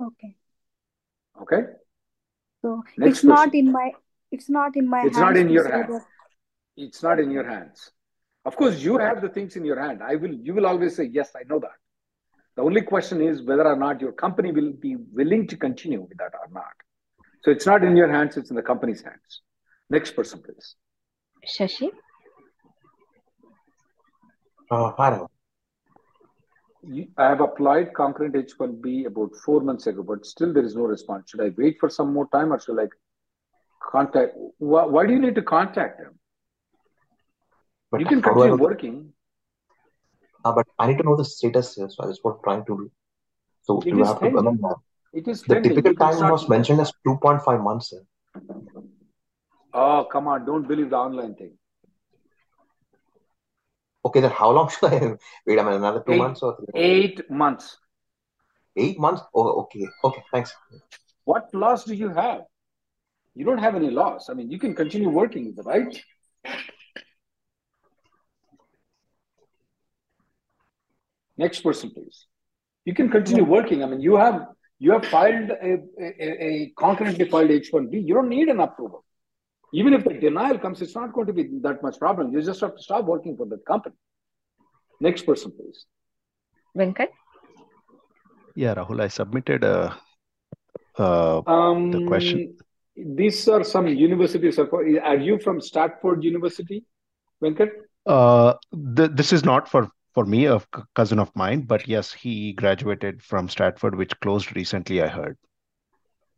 Okay. 0.02 0.36
Okay. 1.42 1.62
So 2.62 2.82
Next 2.96 3.18
it's 3.18 3.24
not 3.24 3.54
in 3.54 3.72
my 3.72 3.90
it's 4.30 4.48
not 4.48 4.76
in 4.76 4.88
my 4.88 5.04
It's 5.06 5.16
not 5.16 5.36
in 5.36 5.48
your 5.50 5.64
say 5.64 5.70
hands. 5.72 5.88
that. 5.88 6.06
It's 6.76 7.02
not 7.02 7.20
in 7.20 7.30
your 7.30 7.46
hands. 7.48 7.90
Of 8.44 8.56
course, 8.56 8.80
you 8.80 8.98
have 8.98 9.20
the 9.20 9.28
things 9.28 9.56
in 9.56 9.64
your 9.64 9.80
hand. 9.80 10.02
I 10.02 10.16
will. 10.16 10.32
You 10.32 10.54
will 10.54 10.66
always 10.66 10.96
say 10.96 11.04
yes. 11.04 11.30
I 11.36 11.42
know 11.48 11.60
that. 11.60 11.78
The 12.56 12.62
only 12.62 12.82
question 12.82 13.20
is 13.22 13.42
whether 13.42 13.66
or 13.66 13.76
not 13.76 14.00
your 14.00 14.12
company 14.12 14.52
will 14.52 14.72
be 14.72 14.96
willing 14.96 15.46
to 15.48 15.56
continue 15.56 16.00
with 16.00 16.18
that 16.18 16.32
or 16.34 16.48
not. 16.52 16.74
So 17.42 17.50
it's 17.50 17.66
not 17.66 17.84
in 17.84 17.96
your 17.96 18.10
hands. 18.10 18.36
It's 18.36 18.50
in 18.50 18.56
the 18.56 18.62
company's 18.62 19.02
hands. 19.02 19.42
Next 19.90 20.12
person, 20.16 20.42
please. 20.42 20.74
Shashi? 21.46 21.88
Uh, 24.70 24.92
hi, 24.96 25.10
Rahul. 25.10 25.28
You, 25.28 25.28
I 27.16 27.28
have 27.28 27.40
applied 27.40 27.94
concurrent 27.94 28.34
H1B 28.34 29.06
about 29.06 29.36
four 29.44 29.60
months 29.60 29.86
ago, 29.86 30.02
but 30.02 30.26
still 30.26 30.52
there 30.52 30.64
is 30.64 30.74
no 30.74 30.82
response. 30.82 31.30
Should 31.30 31.40
I 31.40 31.50
wait 31.56 31.78
for 31.78 31.88
some 31.88 32.12
more 32.12 32.28
time 32.30 32.52
or 32.52 32.58
should 32.58 32.78
I 32.78 32.88
contact? 33.80 34.34
Why, 34.58 34.84
why 34.84 35.06
do 35.06 35.12
you 35.12 35.20
need 35.20 35.36
to 35.36 35.42
contact 35.42 36.00
them? 36.00 36.18
But 37.90 38.00
You 38.00 38.06
can 38.06 38.20
how 38.20 38.34
do 38.34 38.40
I 38.42 38.48
continue 38.48 38.64
working. 38.64 39.12
Uh, 40.44 40.52
but 40.52 40.66
I 40.78 40.88
need 40.88 40.98
to 40.98 41.04
know 41.04 41.16
the 41.16 41.24
status 41.24 41.74
so 41.76 41.86
I 42.00 42.06
just 42.08 42.24
was 42.24 42.40
trying 42.42 42.64
to. 42.64 42.76
Do. 42.76 42.90
So 43.62 43.80
It 43.82 43.94
you 43.94 44.04
have 44.04 44.18
to? 44.20 44.30
Pending. 44.30 44.60
uh, 44.64 44.74
It 45.12 45.28
is 45.28 45.42
the 45.42 45.54
pending. 45.54 45.76
typical 45.76 45.94
time 45.94 46.30
was 46.30 46.48
mentioned 46.48 46.80
as 46.80 46.92
2.5 47.06 47.62
months. 47.62 47.90
Sir. 47.90 48.04
Oh, 49.72 50.08
come 50.10 50.26
on. 50.26 50.44
Don't 50.44 50.66
believe 50.66 50.90
the 50.90 50.96
online 50.96 51.36
thing. 51.36 51.52
Okay, 54.04 54.20
then 54.20 54.30
how 54.30 54.50
long 54.50 54.68
should 54.72 54.92
I 54.92 55.16
wait? 55.46 55.58
I 55.58 55.62
mean, 55.62 55.74
another 55.74 56.02
two 56.04 56.12
Eight, 56.12 56.18
months 56.18 56.42
or 56.42 56.56
three, 56.56 56.66
eight 56.74 57.30
months. 57.30 57.76
eight 58.76 58.98
months? 58.98 59.22
Oh, 59.34 59.60
okay, 59.62 59.86
okay, 60.04 60.22
thanks. 60.32 60.54
What 61.24 61.52
loss 61.54 61.84
do 61.84 61.94
you 61.94 62.08
have? 62.08 62.42
You 63.34 63.44
don't 63.44 63.58
have 63.58 63.76
any 63.76 63.90
loss. 63.90 64.28
I 64.28 64.34
mean, 64.34 64.50
you 64.50 64.58
can 64.58 64.74
continue 64.74 65.08
working, 65.08 65.54
right? 65.64 66.02
Next 71.38 71.60
person, 71.60 71.90
please. 71.90 72.26
You 72.84 72.94
can 72.94 73.08
continue 73.08 73.44
working. 73.44 73.82
I 73.82 73.86
mean, 73.86 74.00
you 74.00 74.16
have 74.16 74.48
you 74.78 74.92
have 74.92 75.04
filed 75.06 75.50
a, 75.50 75.78
a, 76.00 76.44
a 76.46 76.72
concurrently 76.76 77.28
filed 77.28 77.50
H1B. 77.50 78.04
You 78.06 78.14
don't 78.14 78.28
need 78.28 78.48
an 78.48 78.60
approval. 78.60 79.04
Even 79.72 79.94
if 79.94 80.04
the 80.04 80.14
denial 80.14 80.58
comes, 80.58 80.82
it's 80.82 80.94
not 80.94 81.12
going 81.12 81.26
to 81.26 81.32
be 81.32 81.48
that 81.62 81.82
much 81.82 81.98
problem. 81.98 82.32
You 82.32 82.42
just 82.42 82.60
have 82.60 82.76
to 82.76 82.82
stop 82.82 83.04
working 83.06 83.36
for 83.36 83.46
that 83.46 83.64
company. 83.64 83.94
Next 85.00 85.22
person, 85.22 85.52
please. 85.52 85.86
Venkat? 86.76 87.08
Yeah, 88.54 88.74
Rahul, 88.74 89.00
I 89.00 89.08
submitted 89.08 89.64
uh, 89.64 89.94
uh, 90.98 91.40
the 91.90 92.04
question. 92.06 92.54
Um, 92.98 93.16
these 93.16 93.48
are 93.48 93.64
some 93.64 93.86
universities. 93.86 94.58
Are 94.58 95.16
you 95.16 95.38
from 95.38 95.60
Stratford 95.60 96.22
University, 96.22 96.84
Venkat? 97.42 97.70
Uh, 98.04 98.54
th 98.96 99.10
this 99.12 99.32
is 99.32 99.44
not 99.44 99.68
for 99.68 99.88
for 100.14 100.26
me, 100.26 100.44
a 100.46 100.58
c- 100.58 100.82
cousin 100.94 101.18
of 101.18 101.34
mine, 101.34 101.62
but 101.62 101.88
yes, 101.88 102.12
he 102.12 102.52
graduated 102.52 103.22
from 103.22 103.48
Stratford, 103.48 103.94
which 103.94 104.18
closed 104.20 104.54
recently, 104.54 105.00
I 105.00 105.08
heard. 105.08 105.38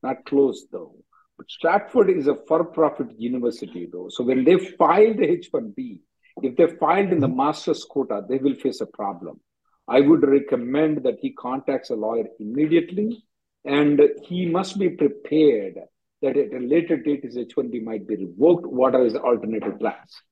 Not 0.03 0.25
closed 0.27 0.69
though. 0.71 0.95
But 1.37 1.51
Stratford 1.51 2.11
is 2.11 2.27
a 2.27 2.37
for-profit 2.47 3.19
university 3.19 3.89
though. 3.93 4.09
So 4.09 4.25
when 4.25 4.45
they 4.45 4.59
file 4.59 5.15
the 5.15 5.27
H1B, 5.27 6.01
if 6.43 6.57
they 6.57 6.67
filed 6.67 7.13
in 7.13 7.21
the 7.21 7.29
Mhm. 7.29 7.37
master's 7.37 7.85
quota, 7.85 8.25
they 8.29 8.39
will 8.39 8.55
face 8.55 8.81
a 8.81 8.87
problem. 8.87 9.41
I 9.87 10.01
would 10.01 10.23
recommend 10.23 11.03
that 11.03 11.19
he 11.21 11.33
contacts 11.33 11.91
a 11.91 11.97
lawyer 11.97 12.27
immediately 12.39 13.25
and 13.65 14.01
he 14.23 14.47
must 14.47 14.79
be 14.79 14.89
prepared 14.89 15.79
that 16.23 16.37
at 16.37 16.53
a 16.55 16.59
later 16.59 16.97
date 16.97 17.25
his 17.25 17.37
H1B 17.37 17.81
might 17.81 18.07
be 18.07 18.17
revoked. 18.17 18.67
What 18.67 18.95
are 18.95 19.05
his 19.05 19.17
alternative 19.17 19.79
plans? 19.79 20.23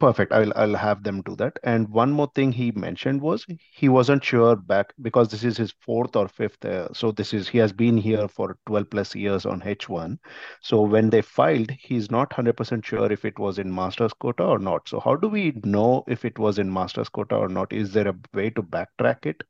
Perfect. 0.00 0.32
I'll 0.32 0.52
I'll 0.54 0.76
have 0.76 1.02
them 1.02 1.22
do 1.22 1.34
that. 1.36 1.58
And 1.64 1.88
one 1.88 2.12
more 2.12 2.30
thing 2.34 2.52
he 2.52 2.70
mentioned 2.72 3.20
was 3.20 3.44
he 3.72 3.88
wasn't 3.88 4.22
sure 4.22 4.54
back 4.54 4.94
because 5.02 5.28
this 5.28 5.42
is 5.42 5.56
his 5.56 5.74
fourth 5.80 6.14
or 6.14 6.28
fifth. 6.28 6.64
Uh, 6.64 6.92
so 6.92 7.10
this 7.10 7.34
is 7.34 7.48
he 7.48 7.58
has 7.58 7.72
been 7.72 7.96
here 7.96 8.28
for 8.28 8.56
12 8.66 8.90
plus 8.90 9.14
years 9.16 9.44
on 9.44 9.60
H1. 9.60 10.18
So 10.60 10.82
when 10.82 11.10
they 11.10 11.20
filed, 11.20 11.72
he's 11.72 12.12
not 12.12 12.30
100% 12.30 12.84
sure 12.84 13.10
if 13.10 13.24
it 13.24 13.38
was 13.40 13.58
in 13.58 13.74
master's 13.74 14.12
quota 14.12 14.44
or 14.44 14.60
not. 14.60 14.88
So 14.88 15.00
how 15.00 15.16
do 15.16 15.28
we 15.28 15.60
know 15.64 16.04
if 16.06 16.24
it 16.24 16.38
was 16.38 16.60
in 16.60 16.72
master's 16.72 17.08
quota 17.08 17.34
or 17.34 17.48
not? 17.48 17.72
Is 17.72 17.92
there 17.92 18.06
a 18.08 18.14
way 18.32 18.50
to 18.50 18.62
backtrack 18.62 19.26
it 19.26 19.42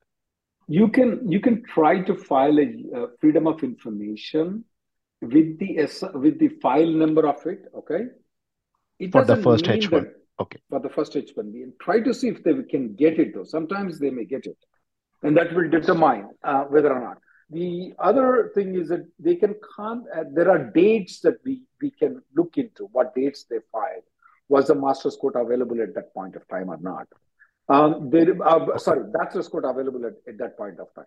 You 0.69 0.89
can 0.89 1.31
you 1.31 1.41
can 1.41 1.63
try 1.65 2.01
to 2.03 2.15
file 2.15 2.59
a 2.59 2.67
uh, 2.97 3.07
freedom 3.21 3.47
of 3.47 3.63
information 3.63 4.65
with 5.21 5.59
the 5.59 5.79
S, 5.79 6.03
with 6.15 6.39
the 6.39 6.49
file 6.63 6.87
number 6.87 7.27
of 7.27 7.47
it. 7.47 7.71
Okay, 7.75 8.03
it 8.99 9.13
for 9.13 9.25
the 9.25 9.37
first 9.37 9.65
H1? 9.65 9.91
that 9.91 10.18
Okay. 10.41 10.59
for 10.71 10.79
the 10.79 10.89
first 10.89 11.15
H1B 11.15 11.63
and 11.65 11.73
try 11.81 12.01
to 12.01 12.15
see 12.15 12.29
if 12.29 12.45
they 12.45 12.55
can 12.71 12.95
get 12.95 13.19
it 13.19 13.35
though. 13.35 13.45
Sometimes 13.45 13.99
they 13.99 14.11
may 14.11 14.25
get 14.25 14.47
it, 14.47 14.57
and 15.23 15.37
that 15.37 15.53
will 15.53 15.69
determine 15.69 16.31
uh, 16.45 16.63
whether 16.65 16.93
or 16.93 17.01
not. 17.01 17.19
The 17.51 17.95
other 17.99 18.53
thing 18.55 18.75
is 18.75 18.89
that 18.89 19.07
they 19.19 19.35
can 19.35 19.55
come 19.77 20.05
uh, 20.15 20.25
there 20.33 20.51
are 20.51 20.71
dates 20.71 21.21
that 21.21 21.39
we 21.45 21.63
we 21.83 21.91
can 21.91 22.23
look 22.37 22.57
into 22.57 22.85
what 22.93 23.15
dates 23.15 23.47
they 23.51 23.59
filed. 23.73 24.05
Was 24.49 24.69
the 24.69 24.75
master's 24.75 25.17
quota 25.17 25.41
available 25.41 25.81
at 25.83 25.95
that 25.95 26.15
point 26.15 26.37
of 26.37 26.47
time 26.49 26.71
or 26.71 26.79
not? 26.81 27.07
Um, 27.69 28.09
there, 28.11 28.35
uh, 28.43 28.79
sorry, 28.79 29.05
bachelor's 29.13 29.49
quota 29.49 29.69
available 29.69 30.07
at, 30.07 30.15
at 30.27 30.39
that 30.39 30.57
point 30.57 30.81
of 30.81 30.95
time. 30.95 31.05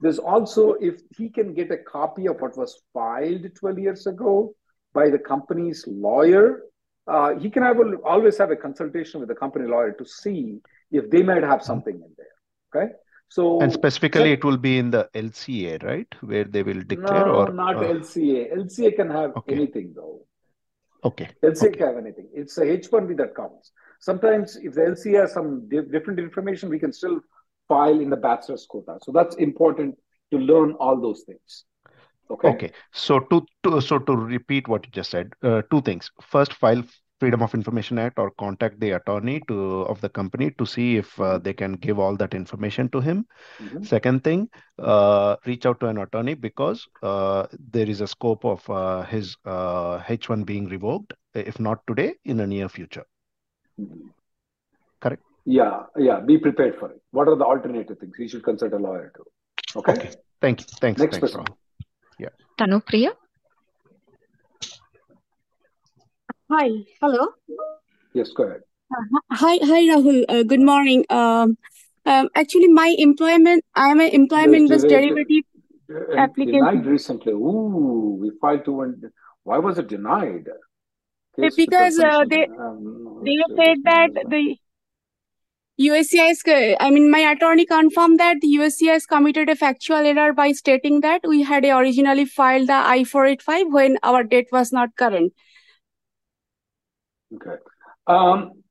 There's 0.00 0.18
also 0.18 0.74
if 0.74 1.00
he 1.16 1.28
can 1.28 1.54
get 1.54 1.72
a 1.72 1.78
copy 1.78 2.26
of 2.26 2.40
what 2.40 2.56
was 2.56 2.80
filed 2.92 3.46
12 3.54 3.78
years 3.78 4.06
ago 4.06 4.54
by 4.92 5.10
the 5.10 5.18
company's 5.18 5.84
lawyer, 5.88 6.62
uh, 7.08 7.30
he 7.42 7.48
can 7.50 7.62
have 7.62 7.78
a, 7.80 7.86
always 8.14 8.36
have 8.38 8.50
a 8.50 8.56
consultation 8.56 9.20
with 9.20 9.28
the 9.28 9.34
company 9.34 9.66
lawyer 9.66 9.92
to 9.92 10.04
see 10.04 10.60
if 10.90 11.10
they 11.10 11.22
might 11.22 11.42
have 11.42 11.60
Mhm. 11.60 11.68
something 11.70 11.94
in 12.06 12.12
there. 12.16 12.34
Okay, 12.70 12.92
so 13.28 13.60
And 13.62 13.72
specifically, 13.72 14.32
it 14.32 14.44
will 14.44 14.58
be 14.58 14.78
in 14.78 14.90
the 14.90 15.08
LCA, 15.14 15.82
right? 15.82 16.10
Where 16.20 16.44
they 16.44 16.62
will 16.62 16.82
declare 16.94 17.26
No, 17.26 17.36
or 17.42 17.52
not 17.52 17.76
uh, 17.76 17.88
LCA. 17.98 18.42
LCA 18.62 18.90
can 18.96 19.10
have 19.10 19.36
okay. 19.36 19.54
anything 19.54 19.92
though. 19.94 20.16
Okay. 21.04 21.28
LCA 21.42 21.68
Okay. 21.68 21.78
can 21.78 21.86
have 21.86 21.96
anything. 22.04 22.28
It's 22.34 22.58
a 22.58 22.66
H1B 22.66 23.16
that 23.22 23.34
counts. 23.34 23.72
Sometimes 24.00 24.56
if 24.56 24.74
the 24.74 24.82
LCA 24.82 25.20
has 25.22 25.32
some 25.32 25.68
di- 25.68 25.88
different 25.96 26.18
information, 26.18 26.68
we 26.68 26.78
can 26.78 26.92
still 26.92 27.20
file 27.68 28.00
in 28.00 28.10
the 28.10 28.16
bachelor's 28.16 28.66
quota. 28.66 28.98
So 29.02 29.12
that's 29.12 29.36
important 29.36 29.96
to 30.32 30.38
learn 30.38 30.72
all 30.74 31.00
those 31.00 31.22
things. 31.22 31.64
Okay. 32.30 32.48
Okay. 32.48 32.72
So 32.92 33.20
to, 33.20 33.46
to 33.64 33.80
so 33.80 33.98
to 33.98 34.16
repeat 34.16 34.68
what 34.68 34.84
you 34.84 34.92
just 34.92 35.10
said, 35.10 35.32
uh, 35.42 35.62
two 35.70 35.80
things. 35.82 36.10
First, 36.20 36.52
file 36.54 36.82
Freedom 37.20 37.42
of 37.42 37.52
Information 37.52 37.98
Act 37.98 38.18
or 38.18 38.30
contact 38.38 38.78
the 38.78 38.92
attorney 38.92 39.40
to 39.48 39.82
of 39.82 40.00
the 40.00 40.08
company 40.08 40.52
to 40.52 40.64
see 40.64 40.96
if 40.96 41.18
uh, 41.20 41.38
they 41.38 41.52
can 41.52 41.72
give 41.72 41.98
all 41.98 42.16
that 42.16 42.32
information 42.32 42.88
to 42.90 43.00
him. 43.00 43.26
Mhm. 43.60 43.84
Second 43.84 44.22
thing, 44.22 44.48
uh, 44.78 45.36
reach 45.44 45.66
out 45.66 45.80
to 45.80 45.86
an 45.86 45.98
attorney 45.98 46.34
because 46.34 46.86
uh, 47.02 47.46
there 47.72 47.88
is 47.88 48.00
a 48.00 48.06
scope 48.06 48.44
of 48.44 48.68
uh, 48.70 49.02
his 49.02 49.36
uh, 49.44 49.98
H1 50.00 50.46
being 50.46 50.68
revoked, 50.68 51.14
if 51.34 51.58
not 51.58 51.84
today, 51.88 52.14
in 52.24 52.36
the 52.36 52.46
near 52.46 52.68
future. 52.68 53.06
Mhm. 53.80 54.10
Correct? 55.00 55.22
Yeah, 55.44 55.86
yeah. 55.96 56.20
Be 56.20 56.38
prepared 56.38 56.78
for 56.78 56.90
it. 56.90 57.00
What 57.10 57.26
are 57.26 57.36
the 57.36 57.44
alternative 57.44 57.98
things? 57.98 58.14
You 58.18 58.28
should 58.28 58.44
consult 58.44 58.72
a 58.74 58.78
lawyer 58.78 59.12
too. 59.16 59.24
Okay. 59.74 59.92
Okay. 59.92 60.10
Thank 60.40 60.60
you. 60.60 60.66
Thanks. 60.80 61.00
Next 61.00 61.18
Thanks, 61.18 61.32
person. 61.32 61.46
Rahul. 61.46 61.56
Yeah. 62.18 62.34
Tanupriya? 62.58 63.12
Hi, 66.50 66.68
hello. 67.00 67.28
Yes, 68.14 68.30
go 68.32 68.44
ahead. 68.44 68.62
Uh, 68.90 69.20
hi, 69.32 69.58
hi, 69.62 69.82
Rahul. 69.86 70.24
Uh, 70.28 70.42
good 70.42 70.60
morning. 70.60 71.04
Um, 71.10 71.58
um, 72.06 72.28
actually, 72.34 72.68
my 72.68 72.94
employment, 72.98 73.64
I 73.74 73.90
am 73.90 74.00
an 74.00 74.10
employment-based 74.10 74.88
did 74.88 74.92
it, 74.92 75.14
derivative 75.14 75.44
uh, 76.18 76.26
denied 76.36 76.86
recently. 76.86 77.32
Ooh, 77.32 78.18
we 78.20 78.32
filed 78.40 78.64
to 78.64 78.72
one. 78.72 79.02
Why 79.44 79.58
was 79.58 79.78
it 79.78 79.88
denied? 79.88 80.48
Case 81.36 81.54
Because 81.56 81.98
uh, 81.98 82.24
they 82.28 82.46
Um, 82.58 83.22
they 83.24 83.36
said 83.56 83.76
that 83.84 84.10
minute. 84.14 84.30
the 84.30 84.56
USCIS, 85.80 86.44
co- 86.44 86.76
I 86.80 86.90
mean, 86.90 87.08
my 87.08 87.20
attorney 87.20 87.64
confirmed 87.64 88.18
that 88.18 88.40
the 88.40 88.48
USCIS 88.48 89.06
committed 89.06 89.48
a 89.48 89.54
factual 89.54 89.98
error 89.98 90.32
by 90.32 90.50
stating 90.50 91.02
that 91.02 91.20
we 91.24 91.42
had 91.42 91.64
originally 91.64 92.24
filed 92.24 92.68
the 92.68 92.74
I-485 92.74 93.72
when 93.72 93.96
our 94.02 94.24
date 94.24 94.48
was 94.50 94.72
not 94.72 94.96
current. 94.96 95.32
Okay. 97.32 97.62
Um, 98.08 98.64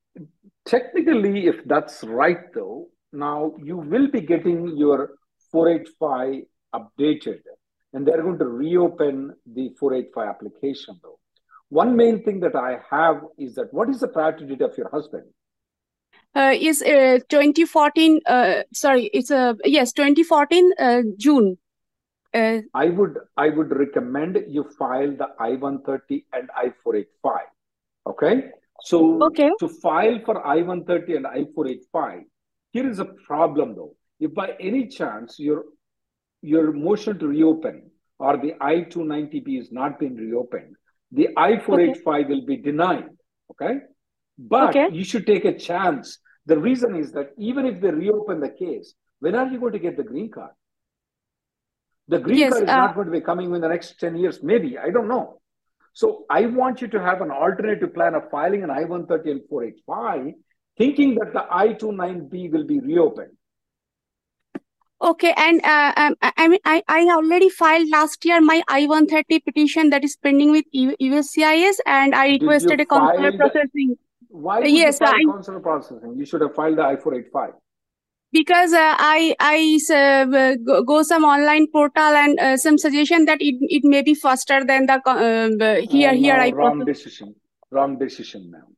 technically, 0.66 1.48
if 1.48 1.64
that's 1.66 2.04
right, 2.04 2.54
though, 2.54 2.90
now 3.14 3.54
you 3.64 3.78
will 3.78 4.12
be 4.12 4.20
getting 4.20 4.76
your 4.76 5.12
485 5.54 6.44
updated, 6.76 7.40
and 7.94 8.06
they're 8.06 8.22
going 8.22 8.40
to 8.40 8.48
reopen 8.48 9.34
the 9.46 9.70
485 9.80 10.28
application, 10.28 11.00
though. 11.02 11.20
One 11.70 11.96
main 11.96 12.24
thing 12.24 12.42
that 12.42 12.56
I 12.56 12.80
have 12.92 13.22
is 13.38 13.56
that 13.56 13.74
what 13.74 13.90
is 13.90 14.02
the 14.02 14.10
priority 14.10 14.46
date 14.46 14.62
of 14.62 14.78
your 14.78 14.90
husband? 14.90 15.24
Uh, 16.38 16.54
is 16.54 16.84
uh, 16.84 17.18
2014, 17.30 18.20
uh, 18.28 18.62
sorry, 18.72 19.06
it's 19.06 19.32
a, 19.32 19.58
yes, 19.66 19.92
2014 19.92 20.72
uh, 20.78 21.02
June. 21.18 21.58
uh, 22.36 22.60
I 22.76 22.90
would 22.90 23.18
I 23.38 23.50
would 23.50 23.72
recommend 23.76 24.38
you 24.48 24.64
file 24.78 25.16
the 25.22 25.30
I-130 25.40 26.26
and 26.34 26.52
I-485. 26.56 27.38
Okay, 28.12 28.52
so 28.84 29.24
okay. 29.30 29.50
to 29.60 29.68
file 29.68 30.20
for 30.26 30.46
I-130 30.46 31.16
and 31.16 31.26
I-485, 31.26 32.26
here 32.72 32.88
is 32.88 33.00
a 33.00 33.06
problem 33.06 33.74
though. 33.76 33.96
If 34.20 34.36
by 34.36 34.56
any 34.60 34.86
chance 34.90 35.40
your 35.40 35.64
your 36.44 36.72
motion 36.72 37.18
to 37.18 37.28
reopen 37.30 37.90
or 38.20 38.38
the 38.38 38.54
I-290B 38.62 39.60
is 39.60 39.72
not 39.72 39.98
being 40.00 40.16
reopened, 40.28 40.76
the 41.12 41.30
I-485 41.36 42.06
Okay. 42.06 42.24
will 42.30 42.46
be 42.46 42.58
denied. 42.58 43.10
Okay, 43.50 43.80
but 44.38 44.70
Okay. 44.70 44.88
you 44.92 45.04
should 45.04 45.26
take 45.26 45.46
a 45.46 45.58
chance. 45.58 46.20
The 46.48 46.58
reason 46.58 46.96
is 46.96 47.12
that 47.12 47.34
even 47.38 47.66
if 47.66 47.82
they 47.82 47.92
reopen 47.92 48.40
the 48.40 48.50
case, 48.50 48.96
when 49.20 49.36
are 49.36 49.48
you 49.48 49.60
going 49.60 49.74
to 49.74 49.80
get 49.80 49.98
the 49.98 50.04
green 50.04 50.32
card? 50.32 50.52
The 52.08 52.20
green 52.20 52.40
Yes. 52.40 52.54
card 52.54 52.64
is 52.64 52.70
Uh, 52.70 52.78
not 52.78 52.96
going 52.96 53.08
to 53.08 53.12
be 53.12 53.22
coming 53.22 53.54
in 53.54 53.62
the 53.62 53.68
next 53.68 54.00
10 54.00 54.16
years, 54.16 54.42
maybe. 54.42 54.78
I 54.78 54.90
don't 54.90 55.10
know. 55.10 55.42
So 55.94 56.26
I 56.30 56.46
want 56.46 56.82
you 56.82 56.88
to 56.90 57.02
have 57.02 57.22
an 57.22 57.32
alternative 57.32 57.94
plan 57.94 58.16
of 58.16 58.30
filing 58.30 58.64
an 58.64 58.70
I-130 58.70 59.32
and 59.32 59.42
485, 59.50 60.34
thinking 60.78 61.16
that 61.16 61.34
the 61.34 61.44
I-290B 61.54 62.52
will 62.52 62.66
be 62.66 62.80
reopened. 62.80 63.36
okay. 65.02 65.34
And 65.38 65.62
uh, 65.64 65.94
um, 65.98 66.16
I 66.22 66.32
I 66.38 66.48
mean, 66.48 66.60
I, 66.66 66.84
I 66.88 67.02
already 67.10 67.50
filed 67.50 67.90
last 67.90 68.26
year 68.26 68.40
my 68.42 68.64
I-130 68.68 69.44
petition 69.44 69.90
that 69.90 70.04
is 70.04 70.16
pending 70.16 70.52
with 70.52 70.66
USCIS, 70.74 71.78
and 71.86 72.16
I 72.16 72.28
requested 72.30 72.80
a 72.80 72.86
consular 72.86 73.32
file 73.32 73.38
the, 73.38 73.98
why 74.30 74.60
you 74.64 74.86
Yes, 74.86 75.00
file 75.00 75.14
I 75.16 75.24
consular 75.32 75.60
processing? 75.60 76.16
You 76.18 76.26
should 76.26 76.42
have 76.42 76.56
filed 76.56 76.78
the 76.78 76.84
I-485. 76.84 77.54
because 78.32 78.74
uh, 78.74 78.96
I 79.00 79.36
I 79.40 79.80
uh, 79.94 80.56
go, 80.66 80.84
go 80.84 81.02
some 81.04 81.24
online 81.24 81.68
portal 81.72 82.14
and 82.24 82.40
uh, 82.40 82.58
some 82.58 82.78
suggestion 82.78 83.26
that 83.26 83.42
it 83.42 83.56
it 83.62 83.84
may 83.84 84.02
be 84.02 84.14
faster 84.16 84.64
than 84.66 84.86
the 84.86 84.96
um, 85.10 85.58
uh, 85.62 85.76
here 85.90 86.12
Uh, 86.12 86.14
here 86.14 86.38
no, 86.38 86.44
I 86.44 86.50
wrong 86.52 86.80
process. 86.80 86.86
decision. 86.86 87.36
Wrong 87.72 87.98
decision, 87.98 88.52
ma'am. 88.52 88.76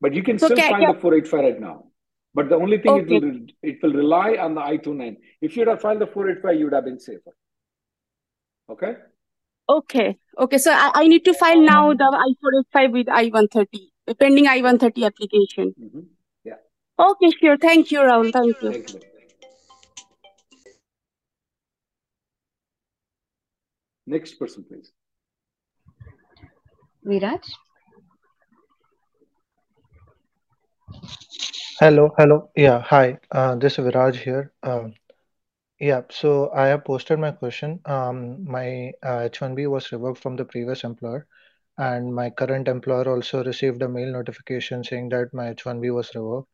But 0.00 0.14
you 0.14 0.22
can 0.22 0.38
So 0.38 0.46
still 0.48 0.56
can, 0.56 0.70
file 0.70 0.80
can 0.80 0.94
the 0.94 1.00
485 1.00 1.40
right 1.40 1.60
now. 1.60 1.86
But 2.34 2.48
the 2.48 2.56
only 2.56 2.78
thing 2.78 2.96
it 2.96 3.08
will 3.08 3.30
it 3.62 3.82
will 3.82 3.92
rely 3.92 4.36
on 4.36 4.54
the 4.54 4.60
I-29. 4.60 5.16
If 5.40 5.56
you'd 5.56 5.68
have 5.68 5.80
filed 5.80 6.00
the 6.00 6.06
485, 6.06 6.58
you 6.58 6.64
would 6.66 6.74
have 6.74 6.84
been 6.84 7.00
safer. 7.00 7.34
Okay? 8.70 8.94
okay 9.68 10.18
okay. 10.38 10.58
So 10.58 10.72
I, 10.72 10.90
I 10.94 11.06
need 11.08 11.24
to 11.24 11.34
file 11.34 11.60
now 11.60 11.92
the 11.92 12.04
I-485 12.04 12.92
with 12.92 13.08
I-130 13.08 13.80
pending 14.14 14.46
I-130 14.46 15.04
application. 15.04 15.74
Mhm. 15.78 16.06
Yeah. 16.44 16.58
Okay, 16.98 17.30
sure. 17.40 17.56
Thank 17.58 17.90
you, 17.90 18.00
Rahul. 18.00 18.32
Thank 18.32 18.62
you. 18.62 18.72
Thank 18.72 18.92
you. 18.94 19.00
Next 24.06 24.34
person, 24.34 24.64
please. 24.64 24.92
Viraj, 27.06 27.44
Hello, 31.80 32.12
hello. 32.18 32.50
Yeah, 32.56 32.80
hi. 32.82 33.18
Uh, 33.30 33.54
this 33.54 33.78
is 33.78 33.84
Viraj 33.84 34.14
here. 34.14 34.52
Um, 34.62 34.92
yeah, 35.78 36.02
so 36.10 36.50
I 36.52 36.66
have 36.66 36.84
posted 36.84 37.18
my 37.18 37.30
question. 37.30 37.80
Um, 37.86 38.44
my 38.44 38.92
uh, 39.02 39.28
H1B 39.30 39.66
was 39.66 39.90
revoked 39.92 40.20
from 40.20 40.36
the 40.36 40.44
previous 40.44 40.84
employer, 40.84 41.26
and 41.80 42.14
my 42.14 42.30
current 42.30 42.68
employer 42.68 43.08
also 43.10 43.44
received 43.44 43.82
a 43.82 43.88
mail 43.88 44.12
notification 44.12 44.84
saying 44.84 45.08
that 45.10 45.34
my 45.34 45.48
H1B 45.50 45.90
was 45.90 46.14
revoked. 46.14 46.50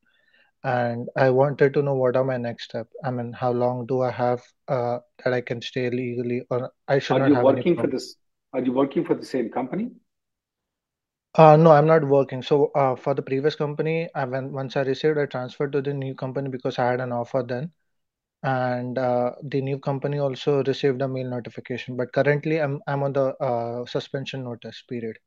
And 0.64 1.08
I 1.16 1.30
wanted 1.30 1.74
to 1.74 1.82
know 1.82 1.94
what 1.94 2.16
are 2.16 2.24
my 2.24 2.38
next 2.38 2.64
steps. 2.64 2.94
I 3.04 3.10
mean, 3.12 3.32
how 3.32 3.52
long 3.52 3.86
do 3.86 4.02
I 4.02 4.10
have 4.12 4.42
uh, 4.68 5.00
that 5.24 5.34
I 5.34 5.42
can 5.42 5.62
stay 5.62 5.90
legally, 5.90 6.42
or 6.50 6.72
I 6.88 7.00
should 7.00 7.16
Are 7.16 7.18
not 7.18 7.28
you 7.28 7.34
have 7.34 7.50
any 7.50 7.64
working 7.64 7.76
for 7.76 7.88
this? 7.88 8.16
Are 8.52 8.60
you 8.62 8.72
working 8.72 9.04
for 9.04 9.14
the 9.16 9.26
same 9.26 9.50
company? 9.50 9.90
Uh, 11.34 11.56
no, 11.56 11.70
I'm 11.72 11.86
not 11.86 12.04
working. 12.04 12.42
So, 12.42 12.66
uh, 12.74 12.96
for 12.96 13.14
the 13.14 13.22
previous 13.22 13.54
company, 13.54 14.08
I 14.14 14.24
when 14.24 14.52
once 14.52 14.76
I 14.76 14.82
received, 14.82 15.18
I 15.18 15.26
transferred 15.26 15.72
to 15.72 15.82
the 15.82 15.92
new 15.94 16.14
company 16.14 16.48
because 16.48 16.78
I 16.78 16.90
had 16.90 17.00
an 17.00 17.12
offer 17.12 17.44
then. 17.46 17.72
And 18.46 18.96
uh, 18.96 19.32
the 19.42 19.60
new 19.60 19.78
company 19.78 20.18
also 20.18 20.62
received 20.62 21.02
a 21.02 21.08
mail 21.08 21.28
notification. 21.28 21.96
But 21.96 22.12
currently, 22.12 22.60
I'm 22.60 22.80
I'm 22.86 23.02
on 23.02 23.12
the 23.12 23.34
uh, 23.42 23.84
suspension 23.86 24.44
notice 24.44 24.82
period. 24.88 25.18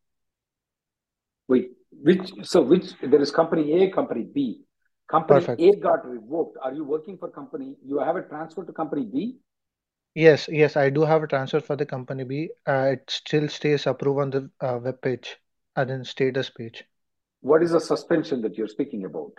Wait, 1.47 1.71
which 1.91 2.31
so 2.43 2.61
which 2.61 2.93
there 3.01 3.21
is 3.21 3.31
company 3.31 3.83
A, 3.83 3.91
company 3.91 4.23
B. 4.23 4.63
Company 5.11 5.39
Perfect. 5.39 5.61
A 5.61 5.75
got 5.79 6.05
revoked. 6.05 6.57
Are 6.61 6.73
you 6.73 6.83
working 6.85 7.17
for 7.17 7.29
company? 7.29 7.75
You 7.83 7.99
have 7.99 8.15
a 8.15 8.21
transfer 8.21 8.63
to 8.63 8.71
company 8.71 9.05
B? 9.05 9.37
Yes, 10.15 10.47
yes, 10.51 10.77
I 10.77 10.89
do 10.89 11.01
have 11.01 11.23
a 11.23 11.27
transfer 11.27 11.59
for 11.59 11.75
the 11.75 11.85
company 11.85 12.23
B. 12.23 12.49
Uh, 12.67 12.91
it 12.93 13.09
still 13.09 13.47
stays 13.49 13.87
approved 13.87 14.21
on 14.21 14.29
the 14.29 14.49
uh, 14.61 14.77
web 14.77 15.01
page 15.01 15.37
and 15.75 15.89
in 15.89 16.05
status 16.05 16.49
page. 16.49 16.83
What 17.41 17.63
is 17.63 17.71
the 17.71 17.79
suspension 17.79 18.41
that 18.43 18.57
you're 18.57 18.67
speaking 18.67 19.05
about? 19.05 19.31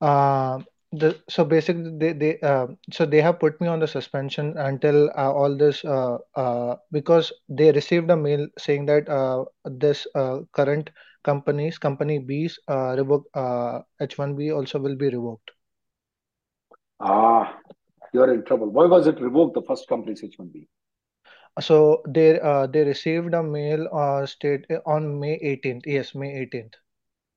Uh, 0.00 0.62
the 1.00 1.08
so 1.28 1.44
basically 1.44 1.90
they 2.00 2.12
they 2.12 2.32
uh, 2.40 2.66
so 2.92 3.04
they 3.06 3.20
have 3.20 3.38
put 3.40 3.60
me 3.60 3.68
on 3.68 3.80
the 3.80 3.86
suspension 3.86 4.56
until 4.58 5.10
uh, 5.16 5.32
all 5.32 5.56
this 5.56 5.84
uh, 5.84 6.18
uh, 6.34 6.76
because 6.92 7.32
they 7.48 7.70
received 7.72 8.10
a 8.10 8.16
mail 8.16 8.46
saying 8.58 8.86
that 8.86 9.08
uh, 9.08 9.44
this 9.64 10.06
uh, 10.14 10.40
current 10.52 10.90
companies 11.24 11.78
company 11.78 12.18
B's 12.18 12.58
uh, 12.68 12.94
revoke 12.96 13.26
uh, 13.34 13.80
H1B 14.00 14.50
also 14.50 14.78
will 14.78 14.96
be 14.96 15.08
revoked. 15.10 15.50
Ah, 17.00 17.60
you're 18.12 18.32
in 18.32 18.44
trouble. 18.44 18.68
Why 18.70 18.86
was 18.86 19.06
it 19.06 19.20
revoked, 19.20 19.54
the 19.54 19.62
first 19.62 19.88
company's 19.88 20.22
H1B? 20.22 20.68
So 21.60 22.02
they 22.06 22.40
uh, 22.40 22.66
they 22.66 22.84
received 22.84 23.34
a 23.34 23.42
mail 23.42 23.88
uh, 23.92 24.26
state 24.26 24.66
on 24.86 25.18
May 25.20 25.38
18th. 25.40 25.86
Yes, 25.86 26.14
May 26.14 26.32
18th. 26.40 26.76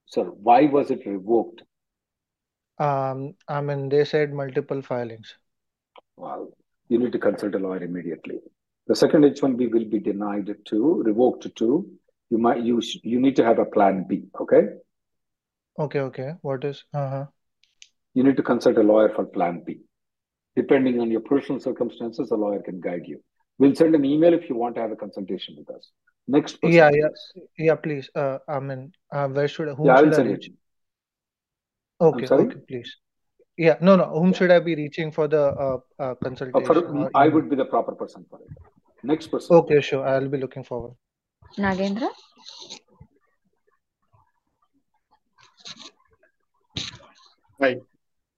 Sir, 0.05 0.25
why 0.25 0.65
was 0.65 0.89
it 0.89 1.05
revoked? 1.05 1.63
Um, 2.79 3.35
I 3.47 3.61
mean 3.61 3.89
they 3.89 4.05
said 4.05 4.33
multiple 4.33 4.81
filings. 4.81 5.35
Well, 6.15 6.49
you 6.89 6.99
need 6.99 7.11
to 7.11 7.19
consult 7.19 7.55
a 7.55 7.59
lawyer 7.59 7.83
immediately. 7.83 8.39
The 8.87 8.95
second 8.95 9.23
H1B 9.23 9.71
will 9.71 9.85
be 9.85 9.99
denied 9.99 10.55
to, 10.65 11.03
revoked 11.03 11.53
to. 11.57 11.89
You 12.29 12.37
might 12.37 12.63
use, 12.63 12.99
you 13.03 13.19
need 13.19 13.35
to 13.35 13.43
have 13.43 13.59
a 13.59 13.65
plan 13.65 14.05
B, 14.07 14.23
okay? 14.39 14.61
Okay, 15.77 15.99
okay. 15.99 16.33
What 16.41 16.63
is 16.63 16.83
uh-huh. 16.93 17.25
You 18.13 18.23
need 18.23 18.37
to 18.37 18.43
consult 18.43 18.77
a 18.77 18.83
lawyer 18.83 19.09
for 19.13 19.25
plan 19.25 19.63
B. 19.65 19.81
Depending 20.55 20.99
on 20.99 21.11
your 21.11 21.21
personal 21.21 21.59
circumstances, 21.59 22.31
a 22.31 22.35
lawyer 22.35 22.61
can 22.61 22.81
guide 22.81 23.03
you. 23.05 23.21
We'll 23.59 23.75
send 23.75 23.93
an 23.93 24.05
email 24.05 24.33
if 24.33 24.49
you 24.49 24.55
want 24.55 24.75
to 24.75 24.81
have 24.81 24.91
a 24.91 24.95
consultation 24.95 25.55
with 25.57 25.69
us. 25.75 25.91
Next 26.27 26.59
person, 26.61 26.75
Yeah, 26.75 26.89
yeah, 26.93 27.43
yeah. 27.57 27.75
Please. 27.75 28.09
Uh, 28.15 28.39
I 28.47 28.59
mean, 28.59 28.91
uh, 29.11 29.27
where 29.27 29.47
should 29.47 29.69
whom 29.75 29.85
Yeah, 29.85 29.97
I'll 29.97 30.03
should 30.05 30.19
I 30.19 30.23
reach? 30.23 30.47
I'm 30.49 30.57
Okay, 31.99 32.25
sorry? 32.27 32.45
okay, 32.45 32.60
please. 32.67 32.95
Yeah, 33.57 33.77
no, 33.81 33.95
no. 33.95 34.05
Whom 34.05 34.31
Yeah. 34.31 34.38
should 34.38 34.51
I 34.51 34.60
be 34.60 34.75
reaching 34.75 35.12
for 35.12 35.27
the 35.27 35.41
uh, 35.41 35.77
uh 35.99 36.03
Uh, 36.03 36.15
consultation 36.15 36.75
for, 36.75 37.05
or 37.05 37.12
I 37.15 37.27
would 37.27 37.49
be 37.49 37.55
the 37.55 37.65
proper 37.65 37.95
person 37.95 38.25
for 38.29 38.39
it. 38.39 38.49
Next 39.03 39.27
person, 39.27 39.55
Okay, 39.57 39.75
please. 39.75 39.86
sure. 39.86 40.07
I'll 40.07 40.29
be 40.29 40.38
looking 40.38 40.63
forward. 40.63 40.93
Nagendra, 41.57 42.10
Hi, 47.60 47.77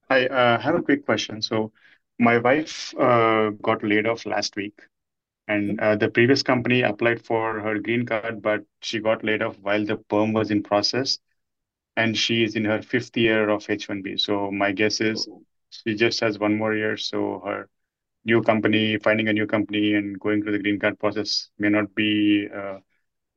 I 0.09 0.25
uh, 0.27 0.59
have 0.59 0.75
a 0.75 0.81
quick 0.81 1.05
question. 1.05 1.41
So, 1.41 1.73
my 2.17 2.37
wife 2.37 2.93
uh, 2.97 3.49
got 3.61 3.83
laid 3.83 4.07
off 4.07 4.25
last 4.25 4.55
week, 4.55 4.79
and 5.49 5.79
uh, 5.81 5.97
the 5.97 6.09
previous 6.09 6.43
company 6.43 6.81
applied 6.83 7.25
for 7.25 7.59
her 7.59 7.79
green 7.79 8.05
card, 8.05 8.41
but 8.41 8.63
she 8.81 8.99
got 8.99 9.23
laid 9.25 9.41
off 9.41 9.59
while 9.59 9.85
the 9.85 9.97
perm 9.97 10.31
was 10.31 10.51
in 10.51 10.63
process, 10.63 11.19
and 11.99 12.17
she 12.17 12.43
is 12.43 12.55
in 12.55 12.65
her 12.65 12.81
fifth 12.81 13.15
year 13.17 13.49
of 13.49 13.69
H-1B. 13.69 14.19
So, 14.19 14.49
my 14.51 14.71
guess 14.71 15.01
is 15.01 15.27
she 15.69 15.95
just 15.95 16.21
has 16.21 16.39
one 16.39 16.57
more 16.57 16.73
year. 16.73 16.95
So, 16.95 17.41
her 17.45 17.69
new 18.23 18.41
company, 18.41 18.97
finding 18.97 19.27
a 19.27 19.33
new 19.33 19.45
company 19.45 19.93
and 19.95 20.17
going 20.19 20.41
through 20.41 20.53
the 20.53 20.63
green 20.63 20.79
card 20.79 20.97
process 20.97 21.49
may 21.57 21.69
not 21.69 21.93
be 21.95 22.47
uh, 22.61 22.77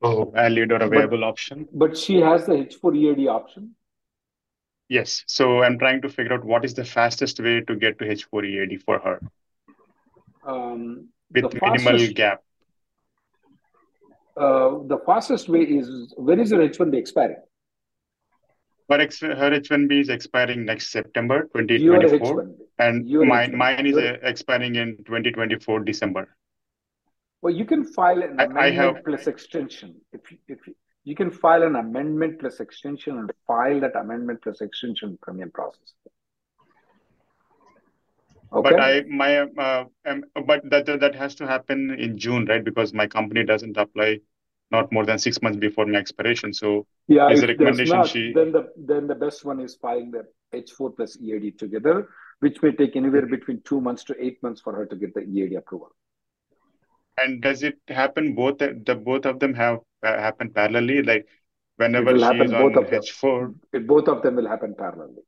a 0.01 0.25
valid 0.31 0.71
or 0.71 0.77
available 0.77 1.19
but 1.19 1.27
option. 1.27 1.67
but 1.73 1.97
she 1.97 2.21
has 2.21 2.45
the 2.45 2.53
H4 2.53 2.95
EAD 2.95 3.27
option. 3.27 3.75
Yes. 4.87 5.23
So, 5.27 5.61
I'm 5.61 5.77
trying 5.77 6.01
to 6.03 6.09
figure 6.09 6.33
out 6.33 6.45
what 6.45 6.63
is 6.63 6.73
the 6.73 6.85
fastest 6.85 7.39
way 7.41 7.61
to 7.61 7.75
get 7.75 7.99
to 7.99 8.09
H-4 8.09 8.45
EAD 8.45 8.81
for 8.83 8.99
her. 8.99 9.19
Um, 10.45 11.09
with 11.33 11.53
minimal 11.61 12.07
gap. 12.13 12.43
uh, 14.37 14.69
the 14.93 14.99
fastest 15.05 15.49
way 15.49 15.63
is 15.63 16.13
when 16.17 16.39
is 16.39 16.51
your 16.51 16.61
H1B 16.61 16.95
expiring? 16.95 17.43
Her, 18.89 18.99
ex 18.99 19.19
her 19.21 19.51
H1B 19.51 20.01
is 20.01 20.09
expiring 20.09 20.65
next 20.65 20.91
September 20.91 21.43
2024, 21.55 22.19
H1B. 22.19 22.55
and 22.79 23.07
Your 23.09 23.25
mine 23.25 23.51
H1B. 23.51 23.57
mine 23.57 23.85
is 23.87 23.97
uh, 23.97 24.17
expiring 24.23 24.75
in 24.75 24.97
2024 25.05 25.79
December. 25.81 26.27
well, 27.41 27.53
you 27.53 27.65
can 27.65 27.83
file 27.83 28.21
an 28.23 28.39
I, 28.39 28.43
I 28.43 28.45
amendment 28.47 28.75
have 28.75 29.03
plus 29.05 29.27
extension. 29.27 29.95
If 30.13 30.31
you- 30.31 30.37
if 30.47 30.67
you, 30.67 30.75
you 31.05 31.15
can 31.15 31.29
file 31.31 31.63
an 31.63 31.75
amendment 31.75 32.39
plus 32.39 32.59
extension 32.61 33.17
and 33.17 33.31
file 33.47 33.79
that 33.81 33.95
amendment 34.01 34.41
plus 34.41 34.61
extension 34.61 35.17
premium 35.21 35.51
process. 35.51 35.89
Okay. 38.53 38.69
But 38.69 38.79
I 38.79 39.01
my 39.09 39.39
uh, 39.39 39.85
um, 40.05 40.23
but 40.45 40.61
that 40.69 40.85
that 40.85 41.15
has 41.15 41.35
to 41.35 41.47
happen 41.47 41.91
in 42.05 42.17
June, 42.17 42.45
right? 42.45 42.63
Because 42.63 42.93
my 42.93 43.07
company 43.07 43.43
doesn't 43.43 43.75
apply 43.77 44.19
not 44.73 44.91
more 44.91 45.05
than 45.05 45.19
six 45.19 45.41
months 45.41 45.57
before 45.57 45.85
my 45.85 45.99
expiration. 45.99 46.53
So 46.53 46.85
Yeah, 47.07 47.29
is 47.31 47.43
a 47.43 47.47
recommendation 47.47 47.97
not, 47.99 48.09
she 48.13 48.23
then 48.39 48.51
the 48.51 48.63
then 48.91 49.07
the 49.07 49.15
best 49.15 49.45
one 49.45 49.59
is 49.59 49.75
filing 49.75 50.11
the 50.11 50.23
H4 50.53 50.95
plus 50.95 51.17
EAD 51.21 51.57
together, 51.57 51.95
which 52.39 52.61
may 52.63 52.71
take 52.71 52.95
anywhere 52.95 53.25
between 53.35 53.61
two 53.71 53.81
months 53.81 54.03
to 54.05 54.15
eight 54.25 54.41
months 54.43 54.61
for 54.61 54.73
her 54.79 54.85
to 54.85 54.95
get 54.95 55.13
the 55.13 55.21
EAD 55.21 55.55
approval. 55.63 55.91
and 57.21 57.41
does 57.41 57.63
it 57.63 57.77
happen 57.87 58.33
both 58.35 58.57
the 58.59 58.95
both 59.09 59.25
of 59.25 59.39
them 59.39 59.53
have 59.53 59.79
uh, 60.03 60.17
happen 60.27 60.49
parallelly? 60.49 61.05
Like 61.05 61.27
whenever 61.77 62.17
she 62.17 62.39
is 62.45 62.51
both 62.51 62.77
on 62.77 62.83
of 62.83 62.89
them. 62.91 63.01
H4, 63.01 63.55
It, 63.73 63.87
both 63.87 64.07
of 64.07 64.21
them 64.23 64.35
will 64.35 64.47
happen 64.47 64.73
parallelly. 64.73 65.23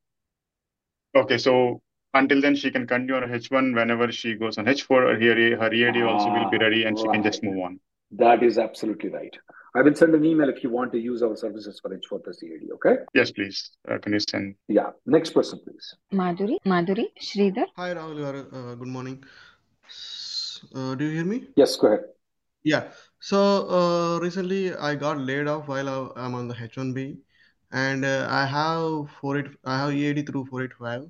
okay, 1.15 1.37
so 1.37 1.81
until 2.13 2.41
then 2.41 2.55
she 2.55 2.71
can 2.71 2.87
continue 2.87 3.15
on 3.15 3.23
H1. 3.29 3.75
Whenever 3.75 4.11
she 4.11 4.35
goes 4.35 4.57
on 4.57 4.65
H4, 4.65 4.89
her 4.89 5.17
EAD, 5.19 5.59
her 5.59 5.73
EAD 5.73 6.01
also 6.03 6.29
will 6.31 6.49
be 6.49 6.57
ready 6.57 6.83
and 6.85 6.97
she 6.97 7.07
can 7.09 7.23
just 7.23 7.43
move 7.43 7.59
on. 7.63 7.79
That 8.11 8.43
is 8.43 8.57
absolutely 8.57 9.09
right. 9.09 9.35
I 9.75 9.81
will 9.81 9.95
send 9.95 10.15
an 10.15 10.23
email 10.23 10.47
if 10.49 10.63
you 10.63 10.69
want 10.69 10.91
to 10.93 10.99
use 10.99 11.21
our 11.21 11.35
services 11.35 11.79
for 11.81 11.89
H4 11.89 12.23
plus 12.23 12.41
EAD. 12.43 12.71
Okay. 12.75 12.95
Yes, 13.13 13.31
please. 13.31 13.71
Uh, 13.89 13.97
can 13.97 14.13
you 14.13 14.19
send? 14.19 14.55
Yeah. 14.67 14.91
Next 15.05 15.31
person, 15.31 15.59
please. 15.65 15.95
Madhuri, 16.13 16.57
Madhuri, 16.65 17.07
Sridhar. 17.21 17.65
Hi, 17.75 17.93
Rahul. 17.93 18.53
Uh, 18.53 18.75
good 18.75 18.87
morning. 18.87 19.23
Uh, 20.73 20.95
do 20.95 21.03
you 21.05 21.11
hear 21.11 21.25
me? 21.25 21.47
Yes, 21.57 21.75
go 21.75 21.87
ahead. 21.87 22.05
Yeah. 22.63 22.85
So 23.19 23.67
uh, 23.69 24.19
recently 24.19 24.73
I 24.73 24.95
got 24.95 25.19
laid 25.19 25.47
off 25.47 25.67
while 25.67 25.89
I- 25.89 26.21
I'm 26.25 26.35
on 26.35 26.47
the 26.47 26.53
H1B, 26.55 27.17
and 27.71 28.05
uh, 28.05 28.27
I 28.29 28.45
have 28.45 29.09
48, 29.19 29.51
I 29.65 29.77
have 29.79 29.93
EAD 29.93 30.25
through 30.27 30.45
485. 30.45 31.09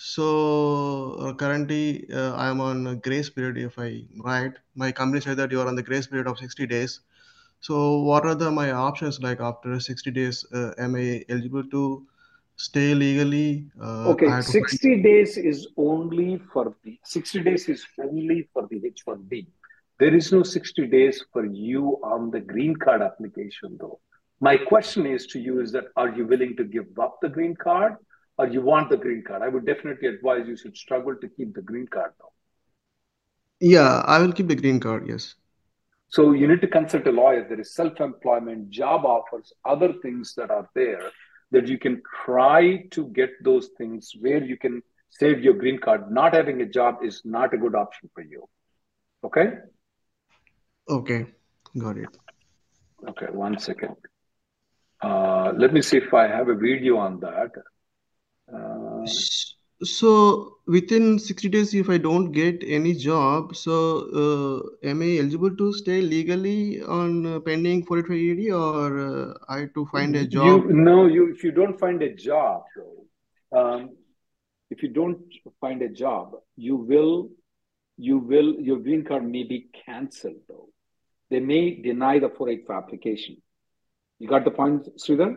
So 0.00 1.16
uh, 1.18 1.32
currently 1.34 2.06
uh, 2.14 2.32
I'm 2.36 2.60
on 2.60 2.86
a 2.86 2.94
grace 2.94 3.28
period. 3.28 3.58
If 3.58 3.80
I 3.80 4.04
right, 4.24 4.52
my 4.76 4.92
company 4.92 5.20
said 5.20 5.36
that 5.38 5.50
you 5.50 5.60
are 5.60 5.66
on 5.66 5.74
the 5.74 5.82
grace 5.82 6.06
period 6.06 6.28
of 6.28 6.38
60 6.38 6.68
days. 6.68 7.00
So 7.60 7.98
what 8.02 8.24
are 8.24 8.36
the 8.36 8.48
my 8.48 8.70
options 8.70 9.20
like 9.20 9.40
after 9.40 9.80
60 9.80 10.12
days? 10.12 10.46
Uh, 10.54 10.70
am 10.78 10.94
I 10.94 11.24
eligible 11.28 11.64
to 11.64 12.06
stay 12.54 12.94
legally? 12.94 13.66
Uh, 13.82 14.10
Okay, 14.10 14.28
have 14.28 14.46
to 14.46 14.52
find. 14.52 14.68
60 14.68 15.02
days 15.02 15.36
is 15.36 15.66
only 15.76 16.40
for 16.52 16.76
the 16.84 16.96
60 17.02 17.42
days 17.42 17.68
is 17.68 17.84
only 18.00 18.48
for 18.52 18.68
the 18.70 18.80
H1B. 18.80 19.48
There 19.98 20.14
is 20.14 20.30
no 20.30 20.44
60 20.44 20.86
days 20.86 21.24
for 21.32 21.44
you 21.44 21.98
on 22.04 22.30
the 22.30 22.38
green 22.38 22.76
card 22.76 23.02
application, 23.02 23.76
though. 23.80 23.98
My 24.38 24.56
question 24.56 25.06
is 25.06 25.26
to 25.32 25.40
you 25.40 25.60
is 25.60 25.72
that 25.72 25.86
are 25.96 26.10
you 26.10 26.24
willing 26.24 26.54
to 26.56 26.62
give 26.62 26.86
up 27.00 27.18
the 27.20 27.28
green 27.28 27.56
card 27.56 27.96
or 28.38 28.46
you 28.46 28.62
want 28.62 28.88
the 28.90 28.96
green 28.96 29.22
card? 29.26 29.42
I 29.42 29.48
would 29.48 29.66
definitely 29.66 30.08
advise 30.08 30.46
you 30.46 30.56
should 30.56 30.76
struggle 30.76 31.16
to 31.16 31.28
keep 31.28 31.54
the 31.54 31.62
green 31.62 31.86
card, 31.88 32.12
though. 32.18 32.32
Yeah, 33.60 34.02
I 34.06 34.20
will 34.20 34.32
keep 34.32 34.48
the 34.48 34.54
green 34.54 34.78
card. 34.78 35.08
Yes. 35.08 35.34
So 36.08 36.32
you 36.32 36.46
need 36.46 36.60
to 36.60 36.68
consult 36.68 37.06
a 37.06 37.10
lawyer. 37.10 37.46
There 37.46 37.60
is 37.60 37.74
self-employment, 37.74 38.70
job 38.70 39.04
offers, 39.04 39.52
other 39.64 39.92
things 40.00 40.34
that 40.36 40.50
are 40.50 40.68
there 40.74 41.10
that 41.50 41.66
you 41.66 41.78
can 41.78 42.02
try 42.24 42.84
to 42.90 43.08
get 43.08 43.30
those 43.42 43.70
things 43.76 44.12
where 44.20 44.42
you 44.42 44.56
can 44.56 44.82
save 45.10 45.42
your 45.42 45.54
green 45.54 45.78
card. 45.78 46.10
Not 46.10 46.34
having 46.34 46.60
a 46.60 46.66
job 46.66 46.98
is 47.02 47.22
not 47.24 47.52
a 47.52 47.58
good 47.58 47.74
option 47.74 48.08
for 48.14 48.22
you. 48.22 48.48
Okay? 49.24 49.48
Okay, 50.88 51.26
got 51.76 51.98
it. 51.98 52.08
Okay, 53.08 53.26
one 53.26 53.58
second. 53.58 53.96
Uh, 55.02 55.52
let 55.56 55.72
me 55.72 55.82
see 55.82 55.98
if 55.98 56.12
I 56.14 56.26
have 56.26 56.48
a 56.48 56.54
video 56.54 56.96
on 56.96 57.20
that. 57.20 57.50
So 59.82 60.56
within 60.66 61.18
60 61.20 61.48
days, 61.50 61.72
if 61.72 61.88
I 61.88 61.98
don't 61.98 62.32
get 62.32 62.64
any 62.66 62.94
job, 62.94 63.54
so 63.54 63.74
uh, 64.12 64.88
am 64.88 65.02
I 65.02 65.18
eligible 65.18 65.54
to 65.56 65.72
stay 65.72 66.00
legally 66.00 66.82
on 66.82 67.26
uh, 67.26 67.40
pending 67.40 67.84
485 67.84 68.16
EAD 68.16 68.52
or 68.52 68.98
uh, 68.98 69.34
I 69.48 69.60
have 69.60 69.74
to 69.74 69.86
find 69.86 70.16
a 70.16 70.22
you 70.22 70.28
job? 70.28 70.64
no, 70.66 71.06
you 71.06 71.32
if 71.32 71.44
you 71.44 71.52
don't 71.52 71.78
find 71.78 72.02
a 72.02 72.12
job, 72.12 72.64
though, 72.74 73.58
um, 73.58 73.90
if 74.70 74.82
you 74.82 74.88
don't 74.88 75.20
find 75.60 75.82
a 75.82 75.88
job, 75.88 76.32
you 76.56 76.74
will 76.76 77.30
you 77.96 78.18
will 78.18 78.54
your 78.60 78.78
green 78.78 79.04
card 79.04 79.24
may 79.24 79.44
be 79.44 79.68
cancelled 79.86 80.42
though. 80.48 80.68
They 81.30 81.40
may 81.40 81.80
deny 81.80 82.18
the 82.18 82.30
485 82.30 82.82
application. 82.82 83.36
You 84.18 84.28
got 84.28 84.44
the 84.44 84.50
point, 84.50 84.88
Sridhar? 84.98 85.36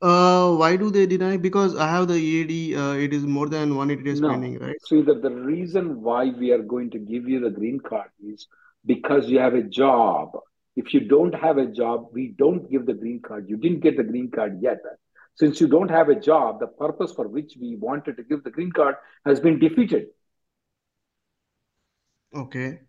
Uh, 0.00 0.54
why 0.54 0.76
do 0.76 0.90
they 0.90 1.06
deny? 1.06 1.36
Because 1.36 1.74
I 1.74 1.88
have 1.88 2.06
the 2.06 2.14
EAD, 2.14 2.76
uh, 2.76 2.92
it 2.92 3.12
is 3.12 3.26
more 3.26 3.48
than 3.48 3.74
180 3.76 4.04
days 4.04 4.20
No. 4.20 4.28
pending, 4.30 4.58
right? 4.60 4.76
Sridhar, 4.88 5.20
the 5.20 5.30
reason 5.30 6.00
why 6.02 6.30
we 6.30 6.52
are 6.52 6.62
going 6.62 6.90
to 6.90 6.98
give 6.98 7.28
you 7.28 7.40
the 7.40 7.50
green 7.50 7.80
card 7.80 8.10
is 8.22 8.46
because 8.86 9.28
you 9.28 9.38
have 9.40 9.54
a 9.54 9.62
job. 9.62 10.38
If 10.76 10.94
you 10.94 11.00
don't 11.00 11.34
have 11.34 11.58
a 11.58 11.66
job, 11.66 12.10
we 12.12 12.28
don't 12.28 12.70
give 12.70 12.86
the 12.86 12.94
green 12.94 13.20
card. 13.20 13.48
You 13.48 13.56
didn't 13.56 13.80
get 13.80 13.96
the 13.96 14.04
green 14.04 14.30
card 14.30 14.60
yet. 14.62 14.78
Since 15.34 15.60
you 15.60 15.66
don't 15.66 15.90
have 15.90 16.08
a 16.08 16.14
job, 16.14 16.60
the 16.60 16.68
purpose 16.68 17.12
for 17.12 17.26
which 17.26 17.56
we 17.60 17.74
wanted 17.76 18.16
to 18.18 18.22
give 18.22 18.44
the 18.44 18.50
green 18.50 18.70
card 18.70 18.94
has 19.24 19.40
been 19.40 19.58
defeated. 19.58 20.06
Okay. 22.34 22.80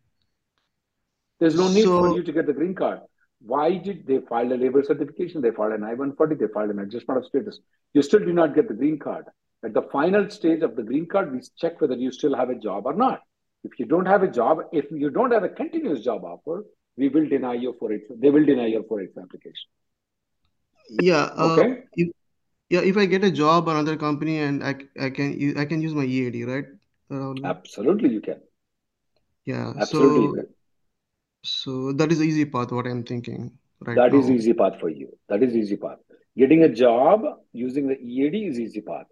There's 1.40 1.56
no 1.56 1.70
need 1.70 1.86
for 1.86 2.16
you 2.16 2.24
to 2.24 2.32
get 2.32 2.46
the 2.46 2.54
green 2.54 2.76
card. 2.76 3.02
Why 3.42 3.78
did 3.78 4.06
they 4.06 4.20
file 4.20 4.52
a 4.52 4.56
labor 4.56 4.84
certification? 4.84 5.42
They 5.42 5.52
filed 5.52 5.74
an 5.74 5.84
I-140, 5.84 6.40
they 6.40 6.48
filed 6.54 6.72
an 6.72 6.80
adjustment 6.80 7.20
of 7.20 7.26
status. 7.26 7.60
You 7.94 8.02
still 8.02 8.20
do 8.20 8.34
not 8.34 8.56
get 8.56 8.68
the 8.68 8.74
green 8.74 9.00
card. 9.00 9.26
At 9.64 9.74
the 9.74 9.84
final 9.92 10.30
stage 10.30 10.62
of 10.62 10.76
the 10.76 10.84
green 10.84 11.06
card, 11.06 11.32
we 11.32 11.42
check 11.58 11.82
whether 11.82 11.96
you 11.96 12.12
still 12.12 12.36
have 12.36 12.50
a 12.50 12.56
job 12.56 12.86
or 12.86 12.94
not. 12.94 13.22
If 13.64 13.78
you 13.80 13.86
don't 13.86 14.06
have 14.06 14.24
a 14.24 14.28
job, 14.28 14.60
if 14.72 14.86
you 14.92 15.10
don't 15.10 15.32
have 15.32 15.44
a 15.44 15.50
continuous 15.50 16.04
job 16.04 16.24
offer, 16.24 16.66
we 16.98 17.10
will 17.10 17.28
deny 17.28 17.54
your 17.54 17.74
485, 17.74 18.22
they 18.22 18.30
will 18.30 18.46
deny 18.46 18.68
your 18.68 18.84
485 18.84 19.24
application. 19.24 19.70
yeah, 20.90 21.30
uh, 21.36 21.58
Okay? 21.58 21.84
if, 21.96 22.10
yeah, 22.70 22.82
if 22.82 22.98
I 22.98 23.06
get 23.06 23.24
a 23.24 23.32
job 23.32 23.68
on 23.68 23.78
another 23.78 23.98
company 23.98 24.40
and 24.40 24.64
I, 24.64 24.76
I 25.00 25.10
can 25.10 25.58
I 25.58 25.66
can 25.66 25.82
use 25.82 25.94
my 25.94 26.04
EAD, 26.04 26.44
right? 26.46 26.66
Rahul? 27.12 27.44
Absolutely, 27.46 28.10
you 28.10 28.22
can. 28.22 28.42
Yeah, 29.46 29.74
Absolutely, 29.80 30.42
so. 30.42 30.46
So 31.44 31.94
that 31.94 32.12
is 32.12 32.20
the 32.20 32.26
easy 32.26 32.46
path, 32.46 32.72
what 32.72 32.86
I'm 32.86 33.04
thinking 33.04 33.58
right 33.82 33.96
That 33.96 34.14
is 34.14 34.30
now. 34.30 34.36
easy 34.36 34.54
path 34.54 34.80
for 34.80 34.90
you. 34.90 35.18
That 35.30 35.44
is 35.44 35.56
easy 35.56 35.78
path. 35.78 35.98
Getting 36.38 36.64
a 36.64 36.70
job 36.70 37.22
using 37.54 37.88
the 37.88 37.98
EAD 38.00 38.36
is 38.48 38.60
easy 38.60 38.82
path. 38.82 39.06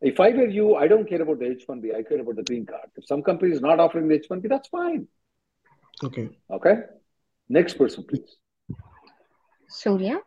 If 0.00 0.20
I 0.20 0.30
were 0.30 0.46
you, 0.46 0.74
I 0.76 0.88
don't 0.88 1.08
care 1.08 1.22
about 1.22 1.38
the 1.38 1.46
H1B. 1.46 1.94
I 1.94 2.02
care 2.02 2.20
about 2.20 2.36
the 2.36 2.42
green 2.42 2.66
card. 2.66 2.88
If 2.96 3.06
some 3.06 3.22
company 3.22 3.52
is 3.52 3.60
not 3.60 3.80
offering 3.80 4.08
the 4.08 4.18
H1B, 4.18 4.48
that's 4.48 4.68
fine. 4.68 5.06
Okay. 6.04 6.28
Okay. 6.50 6.74
Next 7.48 7.74
person, 7.74 8.04
please. 8.04 8.36
Surya. 9.68 10.18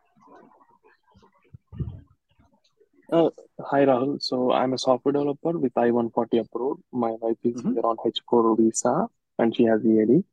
Uh, 3.11 3.29
hi 3.59 3.85
Rahul. 3.85 4.21
So 4.21 4.51
I'm 4.51 4.73
a 4.73 4.77
software 4.77 5.11
developer 5.13 5.57
with 5.57 5.75
I-140 5.75 6.39
approved. 6.45 6.81
My 6.91 7.11
wife 7.21 7.37
is 7.43 7.61
Mhm. 7.61 7.73
here 7.73 7.85
on 7.85 7.97
H4 8.05 8.55
visa 8.57 9.07
and 9.39 9.55
she 9.55 9.63
has 9.63 9.83
EAD. 9.85 10.23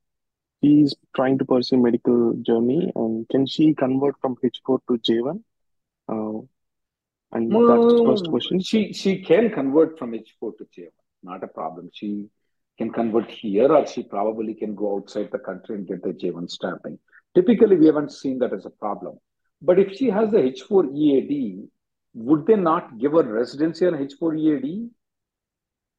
She's 0.63 0.95
trying 1.15 1.39
to 1.39 1.45
pursue 1.45 1.77
medical 1.77 2.35
journey 2.35 2.91
and 2.95 3.29
can 3.29 3.47
she 3.47 3.75
convert 3.75 4.19
from 4.21 4.37
H4 4.37 4.81
to 4.89 4.99
J1? 4.99 5.43
Uh, 6.09 6.47
and 7.33 7.51
that's 7.51 7.93
the 7.93 8.03
first 8.07 8.29
question. 8.31 8.61
she 8.61 8.93
she 8.93 9.21
can 9.23 9.51
convert 9.51 9.99
from 9.99 10.13
H4 10.13 10.57
to 10.59 10.65
J1. 10.77 10.89
Not 11.23 11.43
a 11.43 11.49
problem. 11.49 11.91
She 11.93 12.29
can 12.79 12.93
convert 12.93 13.31
here, 13.31 13.73
or 13.73 13.87
she 13.87 14.03
probably 14.03 14.55
can 14.55 14.75
go 14.75 14.97
outside 14.97 15.31
the 15.33 15.39
country 15.39 15.77
and 15.77 15.87
get 15.87 16.03
the 16.03 16.11
J1 16.11 16.51
stamping. 16.51 16.99
Typically, 17.35 17.77
we 17.77 17.87
haven't 17.87 18.13
seen 18.13 18.39
that 18.39 18.53
as 18.53 18.67
a 18.67 18.71
problem. 18.71 19.19
But 19.61 19.79
if 19.79 19.97
she 19.97 20.11
has 20.11 20.31
the 20.31 20.39
H4 20.39 20.95
EAD, 20.95 21.69
would 22.15 22.47
they 22.47 22.57
not 22.57 22.99
give 22.99 23.13
her 23.13 23.23
residency 23.23 23.87
on 23.87 23.95
H4 23.95 24.39
EAD? 24.39 24.91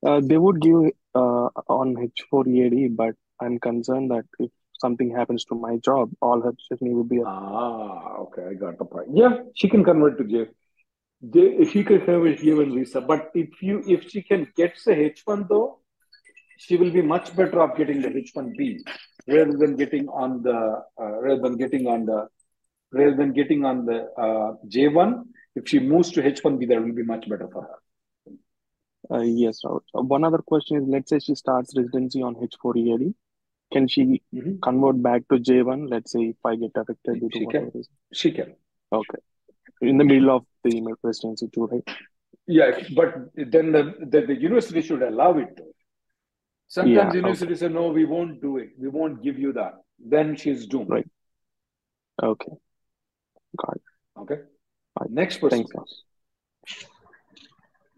Uh, 0.06 0.22
they 0.24 0.38
would 0.38 0.62
give 0.62 0.92
uh, 1.16 1.50
on 1.68 1.96
H4 1.96 2.48
EAD, 2.48 2.96
but 2.96 3.16
I'm 3.42 3.60
concerned 3.60 4.12
that 4.12 4.26
if 4.40 4.52
something 4.80 5.10
happens 5.16 5.46
to 5.46 5.56
my 5.56 5.78
job, 5.78 6.12
all 6.22 6.42
her 6.42 6.54
chutney 6.68 6.94
would 6.94 7.10
be 7.10 7.22
Ah, 7.26 8.18
okay, 8.26 8.44
I 8.50 8.54
got 8.54 8.78
the 8.78 8.86
point. 8.86 9.10
Yeah, 9.14 9.40
she 9.56 9.70
can 9.70 9.84
convert 9.84 10.18
to 10.20 10.24
J. 10.24 10.48
J 11.34 11.66
she 11.66 11.84
can 11.84 12.00
have 12.02 12.22
a 12.22 12.34
J1 12.36 12.76
visa. 12.76 13.02
But 13.02 13.32
if 13.34 13.62
you 13.62 13.82
if 13.88 14.10
she 14.10 14.22
can 14.22 14.48
get 14.56 14.78
the 14.86 14.92
H1 14.92 15.48
though, 15.50 15.80
she 16.58 16.78
will 16.78 16.92
be 16.92 17.02
much 17.02 17.36
better 17.36 17.62
off 17.62 17.78
getting 17.78 18.02
the 18.02 18.10
H1B 18.10 18.80
rather 19.28 19.58
than 19.58 19.76
getting 19.76 20.08
on 20.10 20.42
the 20.44 20.84
uh, 21.00 21.20
rather 21.22 21.42
than 21.42 21.58
getting 21.58 21.88
on 21.88 22.06
the 22.06 22.28
rather 22.92 23.16
than 23.16 23.34
getting 23.34 23.66
on 23.66 23.86
the 23.86 24.04
uh, 24.26 24.54
J1. 24.68 25.24
If 25.56 25.68
she 25.68 25.80
moves 25.80 26.12
to 26.12 26.22
H1B, 26.22 26.68
that 26.70 26.84
will 26.84 26.94
be 26.94 27.04
much 27.04 27.28
better 27.28 27.50
for 27.52 27.64
her. 27.64 27.78
Uh, 29.10 29.22
yes. 29.22 29.62
Uh, 29.66 29.80
One 29.94 30.24
other 30.24 30.40
question 30.40 30.78
is, 30.78 30.84
let's 30.88 31.10
say 31.10 31.20
she 31.20 31.34
starts 31.34 31.74
residency 31.76 32.22
on 32.22 32.36
H4 32.36 32.78
EAD. 32.78 33.14
Can 33.72 33.88
she 33.88 34.22
Mhm. 34.34 34.62
convert 34.62 35.02
back 35.02 35.28
to 35.30 35.40
J1? 35.40 35.88
Let's 35.88 36.12
say 36.12 36.30
if 36.30 36.46
I 36.46 36.56
get 36.56 36.72
affected 36.76 37.20
due 37.20 37.30
to 37.30 37.38
She 37.40 37.46
whatever 37.46 37.66
can. 37.66 37.72
reason. 37.76 37.94
She 38.14 38.32
can. 38.32 38.56
Okay. 38.92 39.18
In 39.82 39.98
the 39.98 40.04
middle 40.06 40.32
of 40.32 40.46
the 40.64 40.82
residency 41.04 41.48
too, 41.50 41.68
right? 41.68 41.88
Yeah, 42.48 42.80
but 42.96 43.30
then 43.36 43.72
the, 43.74 43.84
the, 44.00 44.22
the 44.28 44.36
university 44.36 44.82
should 44.82 45.04
allow 45.04 45.38
it 45.38 45.56
though. 45.58 45.74
Sometimes 46.70 46.96
Yeah, 46.96 47.08
okay. 47.10 47.18
university 47.18 47.56
say, 47.56 47.68
no, 47.68 47.90
we 47.90 48.06
won't 48.06 48.42
do 48.42 48.58
it. 48.58 48.70
We 48.78 48.88
won't 48.88 49.22
give 49.22 49.38
you 49.38 49.52
that. 49.54 49.82
Then 50.00 50.36
she's 50.36 50.66
doomed. 50.66 50.90
Right. 50.90 51.10
Okay. 52.22 52.52
Got 53.58 53.76
it. 53.76 53.82
Okay. 54.22 54.42
Right. 55.00 55.10
Next 55.10 55.38
person, 55.38 55.66
Thanks, 55.68 55.72
sir. 55.72 55.84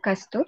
Kastur. 0.04 0.46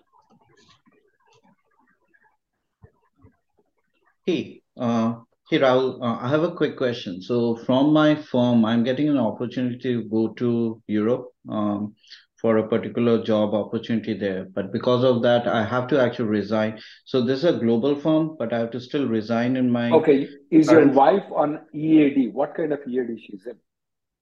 Hey, 4.26 4.61
hey 4.78 5.60
Rahul, 5.60 6.02
uh, 6.02 6.18
I 6.22 6.30
have 6.30 6.44
a 6.44 6.52
quick 6.52 6.78
question. 6.78 7.22
So 7.22 7.58
from 7.58 7.92
my 7.94 8.16
firm, 8.16 8.64
I'm 8.66 8.84
getting 8.84 9.10
an 9.10 9.18
opportunity 9.18 9.78
to 9.80 10.04
go 10.04 10.30
to 10.30 10.82
Europe 10.88 11.28
um, 11.50 11.96
for 12.38 12.58
a 12.58 12.68
particular 12.68 13.22
job 13.24 13.54
opportunity 13.54 14.14
there. 14.14 14.46
But 14.46 14.72
because 14.72 15.04
of 15.04 15.22
that, 15.24 15.48
I 15.48 15.64
have 15.64 15.88
to 15.88 16.02
actually 16.02 16.30
resign. 16.30 16.80
So 17.06 17.22
this 17.22 17.40
is 17.40 17.46
a 17.46 17.60
global 17.60 17.96
firm, 17.96 18.36
but 18.40 18.54
I 18.54 18.60
have 18.60 18.72
to 18.72 18.80
still 18.80 19.08
resign 19.08 19.58
in 19.58 19.70
my 19.70 19.92
Okay. 19.92 20.28
Is 20.50 20.72
your 20.72 20.88
wife 20.88 21.26
on 21.36 21.60
EAD? 21.74 22.34
What 22.34 22.56
kind 22.56 22.74
of 22.74 22.80
EAD 22.88 23.20
she's 23.20 23.46
in? 23.46 23.58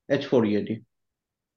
H4 0.10 0.48
EAD. 0.48 0.82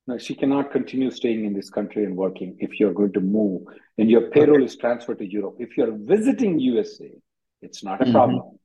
No, 0.07 0.19
she 0.19 0.35
cannot 0.35 0.73
continue 0.73 1.11
staying 1.11 1.45
in 1.45 1.55
this 1.55 1.71
country 1.71 2.05
and 2.05 2.17
working 2.17 2.57
if 2.59 2.79
you're 2.79 2.93
going 2.93 3.13
to 3.13 3.21
move 3.21 3.63
and 3.99 4.11
your 4.11 4.31
payroll 4.31 4.63
is 4.63 4.77
transferred 4.77 5.19
to 5.21 5.27
Europe. 5.27 5.57
If 5.61 5.77
you're 5.77 5.97
visiting 5.97 6.59
USA, 6.59 7.11
it's 7.63 7.85
not 7.85 8.03
a 8.03 8.05
Mhm. 8.05 8.13
problem. 8.13 8.59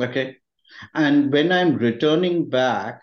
Okay. 0.00 0.36
And 0.94 1.32
when 1.32 1.52
I'm 1.52 1.76
returning 1.76 2.48
back, 2.48 3.00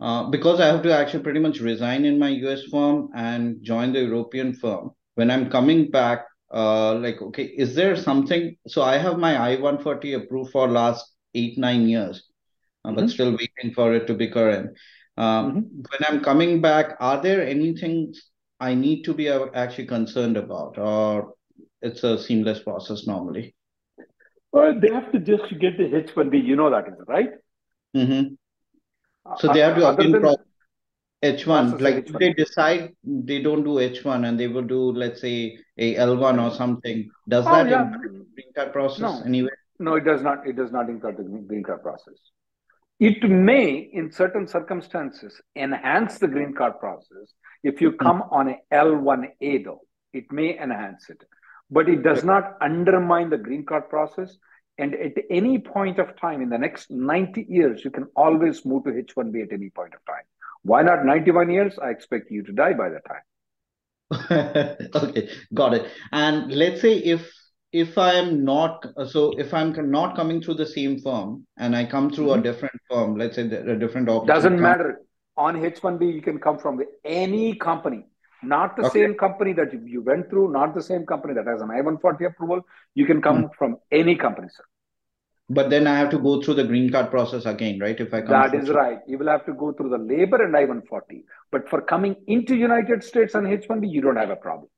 uh, 0.00 0.28
because 0.30 0.60
I 0.60 0.66
have 0.66 0.82
to 0.82 0.94
actually 0.94 1.22
pretty 1.22 1.40
much 1.40 1.60
resign 1.60 2.04
in 2.04 2.18
my 2.18 2.28
US 2.28 2.64
firm 2.64 3.08
and 3.14 3.62
join 3.62 3.92
the 3.92 4.00
European 4.02 4.52
firm, 4.52 4.90
when 5.14 5.30
I'm 5.30 5.50
coming 5.50 5.90
back, 5.90 6.26
uh, 6.52 6.94
like, 6.94 7.20
okay, 7.20 7.44
is 7.44 7.74
there 7.74 7.96
something? 7.96 8.56
So 8.66 8.82
I 8.82 8.98
have 8.98 9.18
my 9.18 9.36
I-140 9.36 10.14
approved 10.14 10.52
for 10.52 10.68
last 10.68 11.04
eight, 11.34 11.58
nine 11.58 11.88
years, 11.88 12.24
uh, 12.84 12.92
but 12.92 13.06
Mhm. 13.06 13.10
still 13.10 13.32
waiting 13.32 13.74
for 13.74 13.94
it 13.94 14.06
to 14.06 14.14
be 14.14 14.28
current. 14.28 14.76
Um, 15.16 15.52
Mhm. 15.52 15.86
when 15.90 16.02
I'm 16.08 16.20
coming 16.20 16.60
back, 16.60 16.96
are 17.00 17.20
there 17.20 17.44
anything 17.44 18.14
I 18.60 18.74
need 18.74 19.02
to 19.04 19.14
be 19.14 19.28
actually 19.28 19.86
concerned 19.86 20.36
about, 20.36 20.78
or 20.78 21.34
it's 21.82 22.04
a 22.04 22.18
seamless 22.18 22.60
process 22.60 23.06
normally? 23.06 23.54
Well, 24.52 24.78
they 24.80 24.90
have 24.90 25.12
to 25.12 25.18
just 25.18 25.48
get 25.58 25.76
the 25.78 25.84
H1B. 25.84 26.44
You 26.44 26.56
know 26.56 26.70
that 26.70 26.88
is 26.88 26.94
right. 27.06 27.30
Mm-hmm. 27.96 28.34
So 29.38 29.48
Uh, 29.48 29.52
they 29.52 29.60
have 29.60 29.76
to 29.76 29.88
again 29.88 30.12
than 30.12 30.22
H1. 31.22 31.44
process 31.44 31.80
Like 31.80 31.94
a 31.94 31.98
if 31.98 32.18
they 32.18 32.30
H1B. 32.30 32.36
decide 32.36 32.96
they 33.04 33.42
don't 33.42 33.64
do 33.64 33.74
H1 33.74 34.26
and 34.26 34.38
they 34.40 34.48
will 34.48 34.62
do, 34.62 34.92
let's 34.92 35.20
say, 35.20 35.58
a 35.76 35.96
L1 35.96 36.42
or 36.42 36.54
something, 36.54 37.10
does 37.28 37.46
Oh 37.46 37.52
that 37.52 37.68
yeah, 37.68 37.90
green 38.34 38.52
card 38.54 38.72
process 38.72 39.00
no, 39.00 39.22
anyway? 39.26 39.50
no, 39.78 39.94
it 39.96 40.04
does 40.04 40.22
not. 40.22 40.46
It 40.46 40.56
does 40.56 40.72
not 40.72 40.88
impact 40.88 41.18
the 41.18 41.24
green 41.24 41.62
card 41.62 41.82
process. 41.82 42.14
It 43.00 43.22
may, 43.28 43.90
in 43.92 44.10
certain 44.10 44.46
circumstances, 44.48 45.40
enhance 45.54 46.18
the 46.18 46.26
green 46.26 46.52
card 46.54 46.80
process 46.80 47.32
if 47.62 47.80
you 47.80 47.92
come 47.92 48.22
on 48.30 48.48
a 48.48 48.56
L1A 48.72 49.64
though. 49.64 49.82
It 50.12 50.32
may 50.32 50.58
enhance 50.58 51.10
it, 51.10 51.22
but 51.70 51.88
it 51.88 52.02
does 52.02 52.24
not 52.24 52.56
undermine 52.60 53.30
the 53.30 53.38
green 53.38 53.64
card 53.64 53.88
process. 53.88 54.36
And 54.78 54.94
at 54.94 55.12
any 55.30 55.58
point 55.58 55.98
of 55.98 56.16
time 56.16 56.40
in 56.40 56.48
the 56.50 56.58
next 56.58 56.90
90 56.90 57.46
years, 57.48 57.84
you 57.84 57.90
can 57.90 58.06
always 58.16 58.64
move 58.64 58.84
to 58.84 58.90
H1B 58.96 59.42
at 59.42 59.52
any 59.52 59.70
point 59.70 59.94
of 59.94 60.04
time. 60.06 60.24
Why 60.62 60.82
not 60.82 61.04
91 61.04 61.50
years? 61.50 61.78
I 61.78 61.90
expect 61.90 62.30
you 62.30 62.42
to 62.44 62.52
die 62.52 62.74
by 62.74 62.88
that 62.90 63.04
time. 63.06 63.22
Okay, 64.94 65.28
got 65.54 65.74
it. 65.74 65.86
And 66.12 66.52
let's 66.52 66.80
say 66.80 66.94
if 66.98 67.30
if 67.72 67.98
I 67.98 68.14
am 68.14 68.44
not 68.44 68.86
so 69.08 69.32
if 69.38 69.52
I'm 69.52 69.74
not 69.90 70.16
coming 70.16 70.40
through 70.40 70.54
the 70.54 70.66
same 70.66 70.98
firm 71.00 71.46
and 71.58 71.76
I 71.76 71.84
come 71.84 72.10
through 72.10 72.32
a 72.32 72.38
Mhm. 72.38 72.42
different 72.42 72.80
firm, 72.90 73.16
let's 73.16 73.36
say 73.36 73.42
a 73.42 73.76
different 73.76 74.08
opportunity 74.08 74.26
Doesn't 74.26 74.60
matter. 74.60 75.00
On 75.36 75.56
H1B, 75.64 76.10
you 76.10 76.22
can 76.22 76.38
come 76.38 76.58
from 76.58 76.80
any 77.04 77.54
company, 77.54 78.04
not 78.42 78.76
the 78.76 78.84
Okay. 78.84 79.00
same 79.00 79.14
company 79.14 79.52
that 79.52 79.72
you- 79.72 79.86
you 79.86 80.02
went 80.02 80.30
through, 80.30 80.52
not 80.52 80.74
the 80.74 80.82
same 80.82 81.06
company 81.06 81.34
that 81.34 81.46
has 81.46 81.60
an 81.60 81.70
I-140 81.70 82.24
approval. 82.24 82.66
You 82.94 83.06
can 83.06 83.20
come 83.20 83.42
Hmm. 83.42 83.48
from 83.58 83.78
any 83.90 84.14
company, 84.16 84.48
sir. 84.48 84.64
But 85.50 85.70
then 85.70 85.86
I 85.86 85.98
have 85.98 86.10
to 86.10 86.18
go 86.18 86.42
through 86.42 86.54
the 86.54 86.64
green 86.64 86.90
card 86.90 87.10
process 87.10 87.46
again, 87.46 87.78
right? 87.78 87.98
If 88.00 88.14
I 88.14 88.20
come 88.20 88.28
That 88.28 88.50
through. 88.50 88.76
right. 88.76 89.00
You 89.06 89.18
will 89.18 89.28
have 89.28 89.46
to 89.46 89.54
go 89.54 89.72
through 89.72 89.88
the 89.88 89.98
labor 89.98 90.42
and 90.42 90.54
I-140. 90.56 91.24
But 91.50 91.68
for 91.68 91.80
coming 91.80 92.16
into 92.26 92.54
United 92.54 93.02
States 93.02 93.34
on 93.34 93.46
H1B, 93.46 93.88
you 93.88 94.02
don't 94.02 94.16
have 94.16 94.30
a 94.30 94.36
problem. 94.36 94.68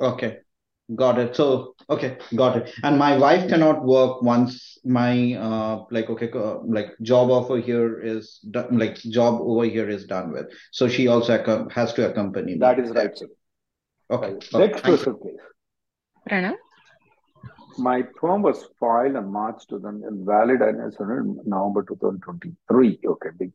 Okay, 0.00 0.40
got 0.94 1.18
it. 1.18 1.34
So, 1.34 1.74
okay, 1.90 2.18
got 2.34 2.56
it. 2.56 2.72
And 2.82 2.98
my 2.98 3.16
wife 3.18 3.48
cannot 3.48 3.84
work 3.84 4.22
once 4.22 4.78
my 4.84 5.34
uh 5.34 5.84
like 5.90 6.08
okay 6.10 6.30
uh, 6.32 6.58
like 6.64 6.90
job 7.02 7.30
offer 7.30 7.56
here 7.56 8.00
is 8.00 8.38
done, 8.50 8.78
like 8.78 8.96
job 8.96 9.40
over 9.40 9.64
here 9.64 9.88
is 9.88 10.06
done 10.06 10.32
with. 10.32 10.46
So 10.70 10.88
she 10.88 11.08
also 11.08 11.36
accom- 11.38 11.70
has 11.72 11.92
to 11.94 12.08
accompany 12.08 12.52
me 12.52 12.58
That 12.58 12.78
is 12.78 12.90
right, 12.90 13.16
sir. 13.16 13.26
Okay, 14.10 14.32
Right. 14.34 14.54
okay, 14.54 14.66
Next 14.68 14.82
thank 14.82 15.06
you. 15.06 15.14
please. 15.14 15.40
Pranav. 16.30 16.54
My 17.78 18.02
perm 18.02 18.42
was 18.42 18.64
filed 18.80 19.16
on 19.16 19.30
March 19.30 19.66
2000 19.68 20.04
and 20.04 20.24
valid 20.26 20.62
and 20.62 20.80
it's 20.80 20.96
on 21.00 21.40
November 21.44 21.82
2023. 21.82 23.00
Okay, 23.04 23.28
big 23.38 23.52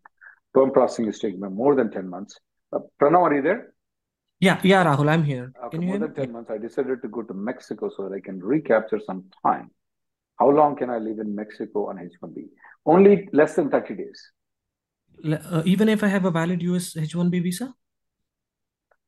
perm 0.54 0.72
processing 0.72 1.08
is 1.08 1.20
taking 1.20 1.39
more 1.39 1.76
than 1.76 1.89
10 1.89 2.08
months. 2.10 2.39
Uh, 2.74 2.80
Pranav, 3.02 3.22
are 3.22 3.34
you 3.36 3.41
there? 3.41 3.74
Yeah, 4.41 4.60
yeah, 4.63 4.84
Rahul, 4.84 5.08
I'm 5.08 5.23
here. 5.23 5.54
You 5.71 5.82
more 5.82 5.99
than 5.99 6.15
10 6.15 6.32
months. 6.32 6.49
I 6.49 6.58
decided 6.58 7.04
to 7.04 7.08
go 7.08 7.21
to 7.21 7.34
Mexico 7.34 7.91
so 7.95 8.10
that 8.10 8.15
I 8.15 8.19
can 8.19 8.39
recapture 8.39 8.99
some 9.06 9.25
time. 9.45 9.69
How 10.39 10.49
long 10.49 10.75
can 10.75 10.89
I 10.89 10.97
live 10.97 11.19
in 11.19 11.36
Mexico 11.36 11.89
on 11.89 11.97
H1B? 11.97 12.47
Only 12.84 13.30
less 13.34 13.56
than 13.56 13.69
30 13.69 13.93
days. 13.93 14.32
Uh, 15.23 15.62
even 15.65 15.88
if 15.88 16.04
I 16.04 16.08
have 16.08 16.25
a 16.25 16.32
valid 16.32 16.63
US 16.63 16.97
H-1B 16.97 17.43
visa? 17.43 17.75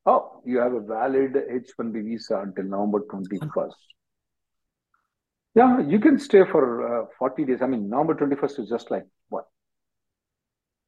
Oh, 0.06 0.40
you 0.44 0.58
have 0.58 0.72
a 0.72 0.80
valid 0.80 1.32
H1B 1.34 2.04
visa 2.04 2.38
until 2.40 2.64
November 2.66 3.00
21st. 3.00 3.72
Yeah, 5.56 5.80
you 5.80 5.98
can 5.98 6.20
stay 6.20 6.44
for 6.44 7.02
uh, 7.02 7.06
40 7.18 7.44
days. 7.44 7.60
I 7.60 7.66
mean, 7.66 7.88
November 7.88 8.14
21st 8.14 8.60
is 8.60 8.68
just 8.68 8.92
like 8.92 9.04
what? 9.30 9.46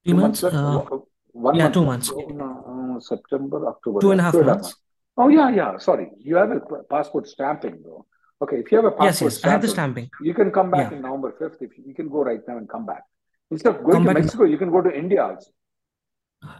Three 0.04 0.12
Two 0.12 0.20
months 0.20 0.42
months? 0.42 0.56
Uh, 0.56 0.98
One 1.32 1.54
yeah, 1.54 1.64
month 1.64 1.74
two 1.74 1.84
months. 1.84 2.10
Oh, 2.14 2.28
no, 2.28 2.64
September, 3.00 3.66
October, 3.68 4.00
Two 4.00 4.10
and 4.12 4.20
a 4.20 4.24
half 4.24 4.32
two 4.32 4.40
and 4.40 4.48
a 4.50 4.52
half 4.52 4.62
months. 4.62 4.76
Oh, 5.16 5.28
yeah, 5.28 5.50
yeah. 5.50 5.78
Sorry. 5.78 6.10
You 6.18 6.36
have 6.36 6.50
a 6.50 6.60
passport 6.90 7.26
stamping 7.28 7.82
though. 7.84 8.06
Okay, 8.42 8.58
if 8.58 8.70
you 8.70 8.76
have 8.76 8.84
a 8.84 8.90
passport 8.90 9.06
Yes, 9.06 9.22
yes, 9.22 9.44
I 9.44 9.50
have 9.50 9.62
the 9.62 9.68
stamping, 9.68 10.10
you 10.20 10.34
can 10.34 10.50
come 10.50 10.70
back 10.70 10.90
Yeah, 10.90 10.96
in 10.98 11.02
November 11.02 11.32
5th. 11.40 11.62
If 11.62 11.78
you, 11.78 11.84
you 11.88 11.94
can 11.94 12.08
go 12.08 12.22
right 12.22 12.40
now 12.46 12.58
and 12.58 12.68
come 12.68 12.84
back. 12.84 13.04
Instead 13.50 13.76
of 13.76 13.82
going 13.82 13.92
come 13.92 14.02
to 14.04 14.08
back 14.08 14.16
in, 14.18 14.22
Mexico, 14.24 14.44
you 14.44 14.58
can 14.58 14.70
go 14.70 14.82
to 14.82 14.92
India 14.94 15.22
also. 15.24 15.50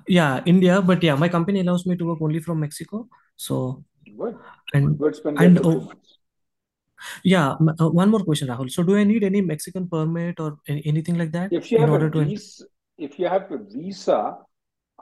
yeah, 0.09 0.40
India, 0.46 0.81
but 0.83 1.03
yeah, 1.03 1.14
my 1.16 1.29
company 1.29 1.61
allows 1.61 1.87
me 1.87 1.96
to 1.96 2.05
work 2.07 2.18
only 2.22 2.40
from 2.40 2.61
Mexico. 2.61 3.09
So, 3.37 3.85
Good. 4.16 4.37
and 4.72 4.99
Good. 4.99 5.16
Spend 5.16 5.38
there 5.38 5.49
and 5.49 5.59
oh, 5.64 5.92
yeah, 7.22 7.55
uh, 7.81 7.88
one 7.90 8.11
more 8.11 8.20
question, 8.25 8.49
Rahul. 8.49 8.70
So, 8.70 8.83
do 8.83 8.96
I 8.96 9.05
need 9.05 9.25
any 9.25 9.40
Mexican 9.40 9.88
permit 9.88 10.40
or 10.40 10.59
anything 10.68 11.18
like 11.18 11.33
that 11.33 11.53
If 11.53 11.70
you 11.70 11.79
in 11.79 11.88
have 11.88 11.90
a 11.92 11.92
order 11.92 12.11
to 12.11 12.20
enter? 12.20 12.31
visa, 12.31 12.64
if 12.99 13.18
you 13.18 13.29
have 13.29 13.51
a 13.53 13.59
visa, 13.59 14.38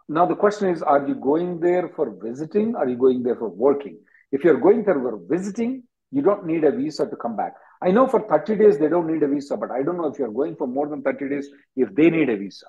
now 0.08 0.26
the 0.26 0.34
question 0.34 0.68
is, 0.68 0.82
are 0.82 1.06
you 1.06 1.14
going 1.14 1.60
there 1.60 1.88
for 1.96 2.14
visiting? 2.22 2.76
Are 2.76 2.88
you 2.88 2.96
going 2.96 3.22
there 3.22 3.36
for 3.36 3.48
working? 3.48 3.98
If 4.32 4.44
you're 4.44 4.60
going 4.60 4.84
there 4.84 4.94
for 4.94 5.18
visiting, 5.28 5.84
you 6.10 6.22
don't 6.22 6.46
need 6.46 6.64
a 6.64 6.70
visa 6.72 7.08
to 7.08 7.16
come 7.16 7.36
back. 7.36 7.54
I 7.82 7.90
know 7.90 8.06
for 8.06 8.20
30 8.28 8.56
days 8.56 8.78
they 8.78 8.88
don't 8.88 9.06
need 9.06 9.22
a 9.22 9.28
visa, 9.28 9.56
but 9.56 9.70
I 9.70 9.82
don't 9.82 9.96
know 9.96 10.06
if 10.06 10.18
you're 10.18 10.32
going 10.32 10.56
for 10.56 10.66
more 10.66 10.88
than 10.88 11.02
30 11.02 11.28
days 11.28 11.48
if 11.76 11.94
they 11.94 12.10
need 12.10 12.28
a 12.28 12.36
visa. 12.36 12.66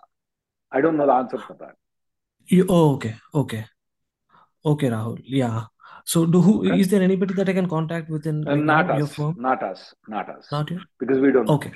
I 0.71 0.81
don't 0.81 0.97
know 0.97 1.05
the 1.05 1.13
answer 1.13 1.37
for 1.37 1.55
that. 1.59 1.75
You, 2.47 2.65
oh, 2.69 2.93
okay, 2.95 3.15
okay, 3.33 3.65
okay, 4.65 4.87
Rahul. 4.89 5.21
Yeah. 5.23 5.65
So, 6.05 6.25
do 6.25 6.41
who 6.41 6.59
Okay. 6.67 6.79
is 6.79 6.89
there 6.89 7.01
anybody 7.01 7.33
that 7.33 7.49
I 7.49 7.53
can 7.53 7.67
contact 7.67 8.09
within 8.09 8.41
like 8.43 8.59
not 8.59 8.87
know 8.87 8.97
your 8.97 9.05
us, 9.07 9.15
firm? 9.15 9.35
not 9.39 9.63
us, 9.63 9.93
not 10.07 10.29
us, 10.29 10.47
Not 10.51 10.69
you? 10.69 10.79
because 10.99 11.19
we 11.19 11.31
don't 11.31 11.47
know. 11.47 11.53
Okay. 11.55 11.71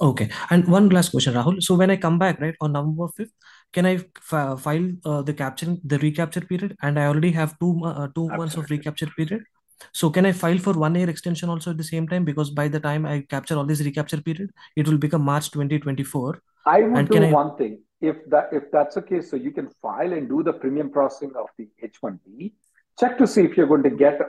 Okay. 0.00 0.30
And 0.50 0.68
one 0.68 0.88
last 0.90 1.10
question, 1.10 1.34
Rahul. 1.34 1.62
So 1.62 1.74
when 1.74 1.90
I 1.90 1.96
come 1.96 2.18
back, 2.18 2.40
right, 2.40 2.54
on 2.60 2.72
November 2.72 3.08
5th, 3.18 3.32
can 3.72 3.86
I 3.86 3.94
f- 3.94 4.60
file 4.60 4.90
uh, 5.04 5.22
the 5.22 5.34
capturing 5.34 5.80
the 5.84 5.98
recapture 5.98 6.40
period? 6.40 6.76
And 6.82 6.98
I 6.98 7.06
already 7.06 7.30
have 7.32 7.58
two 7.58 7.80
uh, 7.84 8.08
two 8.14 8.28
months 8.28 8.56
of 8.56 8.70
recapture 8.70 9.08
period. 9.16 9.44
So 9.92 10.10
can 10.10 10.24
I 10.26 10.32
file 10.32 10.58
for 10.58 10.72
one 10.72 10.94
year 10.94 11.08
extension 11.10 11.48
also 11.48 11.70
at 11.70 11.76
the 11.76 11.84
same 11.84 12.08
time? 12.08 12.24
Because 12.24 12.50
by 12.50 12.68
the 12.68 12.80
time 12.80 13.04
I 13.04 13.20
capture 13.28 13.56
all 13.56 13.64
this 13.64 13.82
recapture 13.82 14.20
period, 14.20 14.50
it 14.74 14.88
will 14.88 14.98
become 14.98 15.22
March 15.22 15.50
2024. 15.50 16.40
I 16.64 16.82
would 16.82 16.98
And 16.98 17.08
do 17.08 17.22
I? 17.22 17.30
one 17.30 17.56
thing. 17.56 17.82
If 18.00 18.16
that 18.30 18.50
if 18.52 18.70
that's 18.70 18.94
the 18.94 19.02
case, 19.02 19.30
so 19.30 19.36
you 19.36 19.50
can 19.50 19.68
file 19.82 20.12
and 20.12 20.28
do 20.28 20.42
the 20.42 20.52
premium 20.52 20.90
processing 20.90 21.32
of 21.36 21.48
the 21.58 21.68
H1B. 21.82 22.54
Check 22.98 23.18
to 23.18 23.26
see 23.26 23.42
if 23.42 23.56
you're 23.56 23.66
going 23.66 23.82
to 23.82 23.90
get 23.90 24.20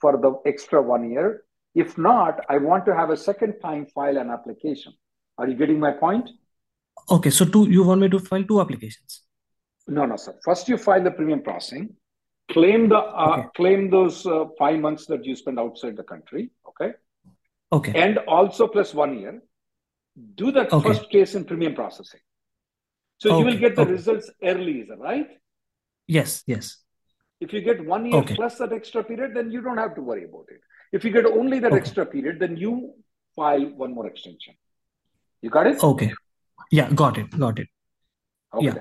for 0.00 0.16
the 0.16 0.40
extra 0.46 0.80
one 0.80 1.10
year. 1.10 1.42
If 1.74 1.96
not, 1.98 2.40
I 2.48 2.58
want 2.58 2.86
to 2.86 2.94
have 2.94 3.10
a 3.10 3.16
second 3.16 3.60
time 3.60 3.86
file 3.86 4.16
an 4.16 4.30
application. 4.30 4.92
Are 5.36 5.46
you 5.48 5.54
getting 5.54 5.78
my 5.78 5.92
point? 5.92 6.28
Okay. 7.10 7.30
So 7.30 7.44
two, 7.44 7.68
you 7.70 7.84
want 7.84 8.00
me 8.00 8.08
to 8.08 8.18
file 8.18 8.44
two 8.44 8.60
applications? 8.60 9.22
No, 9.86 10.04
no, 10.06 10.16
sir. 10.16 10.34
First, 10.44 10.68
you 10.68 10.76
file 10.76 11.02
the 11.02 11.10
premium 11.10 11.42
processing, 11.42 11.94
claim 12.50 12.88
the 12.88 12.98
uh, 12.98 13.36
Okay. 13.38 13.48
claim 13.56 13.90
those 13.90 14.26
uh, 14.26 14.44
five 14.58 14.78
months 14.80 15.06
that 15.06 15.24
you 15.24 15.34
spend 15.36 15.58
outside 15.58 15.96
the 15.96 16.02
country. 16.04 16.50
Okay. 16.68 16.92
Okay. 17.70 17.92
and 18.00 18.16
also 18.18 18.66
plus 18.66 18.94
one 18.94 19.18
year. 19.18 19.42
Do 20.34 20.50
that 20.52 20.72
Okay. 20.72 20.88
first 20.88 21.10
case 21.10 21.34
in 21.34 21.44
premium 21.44 21.74
processing. 21.74 22.20
So 23.18 23.38
you 23.38 23.44
will 23.44 23.58
get 23.58 23.76
the 23.76 23.82
Okay. 23.82 23.92
results 23.92 24.30
early, 24.42 24.80
is 24.80 24.88
that 24.88 24.98
right? 24.98 25.28
Yes. 26.06 26.42
Yes. 26.46 26.78
If 27.40 27.52
you 27.52 27.60
get 27.60 27.84
one 27.84 28.06
year 28.06 28.20
Okay. 28.20 28.34
plus 28.36 28.56
that 28.58 28.72
extra 28.72 29.04
period, 29.04 29.34
then 29.34 29.50
you 29.50 29.60
don't 29.60 29.76
have 29.78 29.94
to 29.96 30.02
worry 30.02 30.24
about 30.24 30.46
it. 30.50 30.60
If 30.92 31.04
you 31.04 31.10
get 31.10 31.26
only 31.26 31.58
that 31.60 31.72
Okay. 31.72 31.80
extra 31.80 32.06
period, 32.06 32.40
then 32.40 32.56
you 32.56 32.94
file 33.36 33.66
one 33.84 33.92
more 33.94 34.06
extension. 34.06 34.54
You 35.42 35.50
got 35.50 35.66
it? 35.66 35.82
Okay. 35.82 36.12
Yeah. 36.70 36.90
Got 36.92 37.18
it. 37.18 37.30
Got 37.38 37.58
it. 37.58 37.68
Okay. 38.54 38.66
Yeah. 38.66 38.74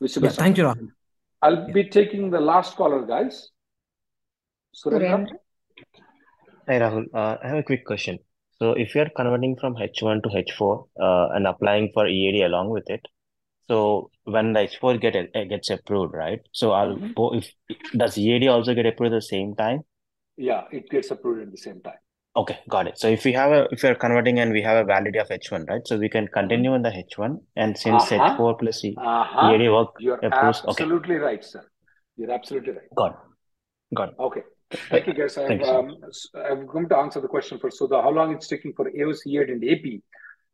Wish 0.00 0.16
you 0.16 0.22
Yeah. 0.22 0.28
best 0.28 0.38
of 0.38 0.44
Thank 0.44 0.58
you. 0.58 0.64
Rahul. 0.64 0.88
I'll 1.42 1.72
be 1.72 1.84
taking 1.88 2.30
the 2.30 2.40
last 2.40 2.76
caller, 2.76 3.04
guys. 3.06 3.50
Surendra? 4.74 5.10
Surendra. 5.10 5.36
Hi, 6.68 6.78
Rahul. 6.78 7.06
Uh, 7.12 7.36
I 7.42 7.48
have 7.48 7.58
a 7.58 7.62
quick 7.62 7.84
question. 7.84 8.18
So, 8.58 8.72
if 8.72 8.94
you're 8.94 9.10
converting 9.16 9.56
from 9.56 9.74
H1 9.74 10.22
to 10.22 10.28
H4 10.28 10.86
uh, 11.00 11.28
and 11.34 11.46
applying 11.48 11.90
for 11.92 12.06
EAD 12.06 12.42
along 12.42 12.70
with 12.70 12.88
it, 12.88 13.00
so 13.68 14.10
when 14.24 14.52
the 14.52 14.60
H4 14.60 15.00
get 15.00 15.16
uh, 15.16 15.44
gets 15.44 15.70
approved, 15.70 16.14
right? 16.14 16.40
So, 16.52 16.70
I'll 16.70 16.96
Mhm. 16.96 17.38
if 17.38 17.50
does 17.96 18.16
EAD 18.16 18.46
also 18.48 18.74
get 18.74 18.86
approved 18.86 19.12
at 19.14 19.16
the 19.18 19.22
same 19.22 19.56
time? 19.56 19.80
Yeah, 20.36 20.62
it 20.70 20.88
gets 20.90 21.10
approved 21.10 21.42
at 21.42 21.50
the 21.50 21.58
same 21.58 21.80
time. 21.82 21.98
Okay, 22.34 22.58
got 22.68 22.86
it. 22.86 22.98
So, 22.98 23.08
if 23.08 23.24
we 23.26 23.32
have 23.34 23.52
a 23.52 23.68
if 23.72 23.82
we're 23.82 23.94
converting 23.94 24.38
and 24.38 24.52
we 24.52 24.62
have 24.62 24.78
a 24.78 24.84
validity 24.84 25.18
of 25.18 25.28
H1, 25.28 25.68
right? 25.68 25.82
So 25.86 25.98
we 25.98 26.08
can 26.08 26.28
continue 26.28 26.74
in 26.74 26.80
the 26.82 26.88
H1, 26.90 27.38
and 27.56 27.76
since 27.76 28.10
Uh-huh. 28.10 28.36
H4 28.38 28.58
plus 28.58 28.84
E- 28.84 28.94
Uh-huh. 28.98 29.50
EAD 29.54 29.68
work 29.70 29.90
You're 29.98 30.16
approves. 30.16 30.60
Okay, 30.60 30.70
absolutely 30.84 31.16
right, 31.16 31.44
sir. 31.44 31.62
You're 32.16 32.30
absolutely 32.30 32.72
right. 32.72 32.88
got 32.96 33.10
it. 33.12 33.94
Got 33.94 34.08
it. 34.10 34.14
Okay. 34.18 34.42
Thank 34.88 35.06
you, 35.08 35.12
guys. 35.12 35.36
I've, 35.36 35.50
you 35.58 35.64
so 35.66 35.78
um, 35.80 35.96
s- 36.08 36.28
I'm 36.34 36.66
going 36.66 36.88
to 36.88 36.96
answer 36.96 37.20
the 37.20 37.28
question 37.28 37.58
for 37.58 37.70
Sudha. 37.70 38.00
How 38.00 38.10
long 38.10 38.32
it's 38.32 38.48
taking 38.48 38.72
for 38.72 38.90
AOC 38.90 39.26
EAD 39.26 39.50
and 39.50 39.62
AP? 39.64 39.84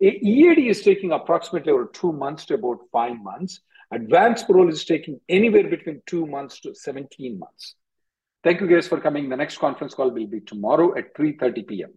A- 0.01 0.19
EAD 0.33 0.59
is 0.69 0.83
taking 0.83 1.13
approximately 1.13 1.73
over 1.73 1.87
two 1.93 2.13
months 2.13 2.45
to 2.47 2.55
about 2.55 2.79
five 2.91 3.17
months. 3.23 3.61
Advanced 3.93 4.49
parole 4.49 4.69
is 4.69 4.85
taking 4.85 5.21
anywhere 5.29 5.69
between 5.69 6.03
two 6.07 6.27
months 6.27 6.61
to 6.63 6.75
17 6.75 7.39
months. 7.39 7.77
Thank 8.49 8.63
you, 8.63 8.67
guys, 8.67 8.89
for 8.89 8.99
coming. 8.99 9.29
The 9.29 9.37
next 9.37 9.59
conference 9.59 9.93
call 9.93 10.11
will 10.11 10.27
be 10.27 10.41
tomorrow 10.41 10.97
at 10.97 11.15
3.30 11.15 11.69
p.m. 11.69 11.93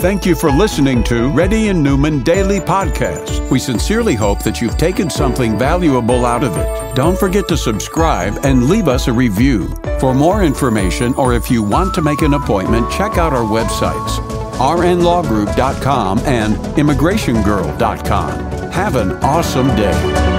Thank 0.00 0.24
you 0.24 0.34
for 0.34 0.50
listening 0.50 1.04
to 1.04 1.28
Reddy 1.28 1.68
and 1.68 1.82
Neumann 1.82 2.22
Daily 2.22 2.60
Podcast. 2.60 3.50
We 3.50 3.58
sincerely 3.58 4.14
hope 4.14 4.42
that 4.44 4.62
you've 4.62 4.78
taken 4.78 5.10
something 5.10 5.58
valuable 5.58 6.24
out 6.24 6.42
of 6.42 6.56
it. 6.56 6.96
Don't 6.96 7.18
forget 7.18 7.46
to 7.48 7.58
subscribe 7.58 8.38
and 8.42 8.70
leave 8.70 8.88
us 8.88 9.06
a 9.06 9.12
review. 9.12 9.68
For 10.00 10.14
more 10.14 10.42
information 10.42 11.12
or 11.14 11.34
if 11.34 11.50
you 11.50 11.62
want 11.62 11.92
to 11.96 12.00
make 12.00 12.22
an 12.22 12.32
appointment, 12.32 12.90
check 12.90 13.18
out 13.18 13.34
our 13.34 13.44
websites 13.44 14.18
rnlawgroup.com 14.54 16.20
and 16.20 16.56
immigrationgirl.com. 16.56 18.70
Have 18.70 18.96
an 18.96 19.12
awesome 19.22 19.66
day. 19.76 20.33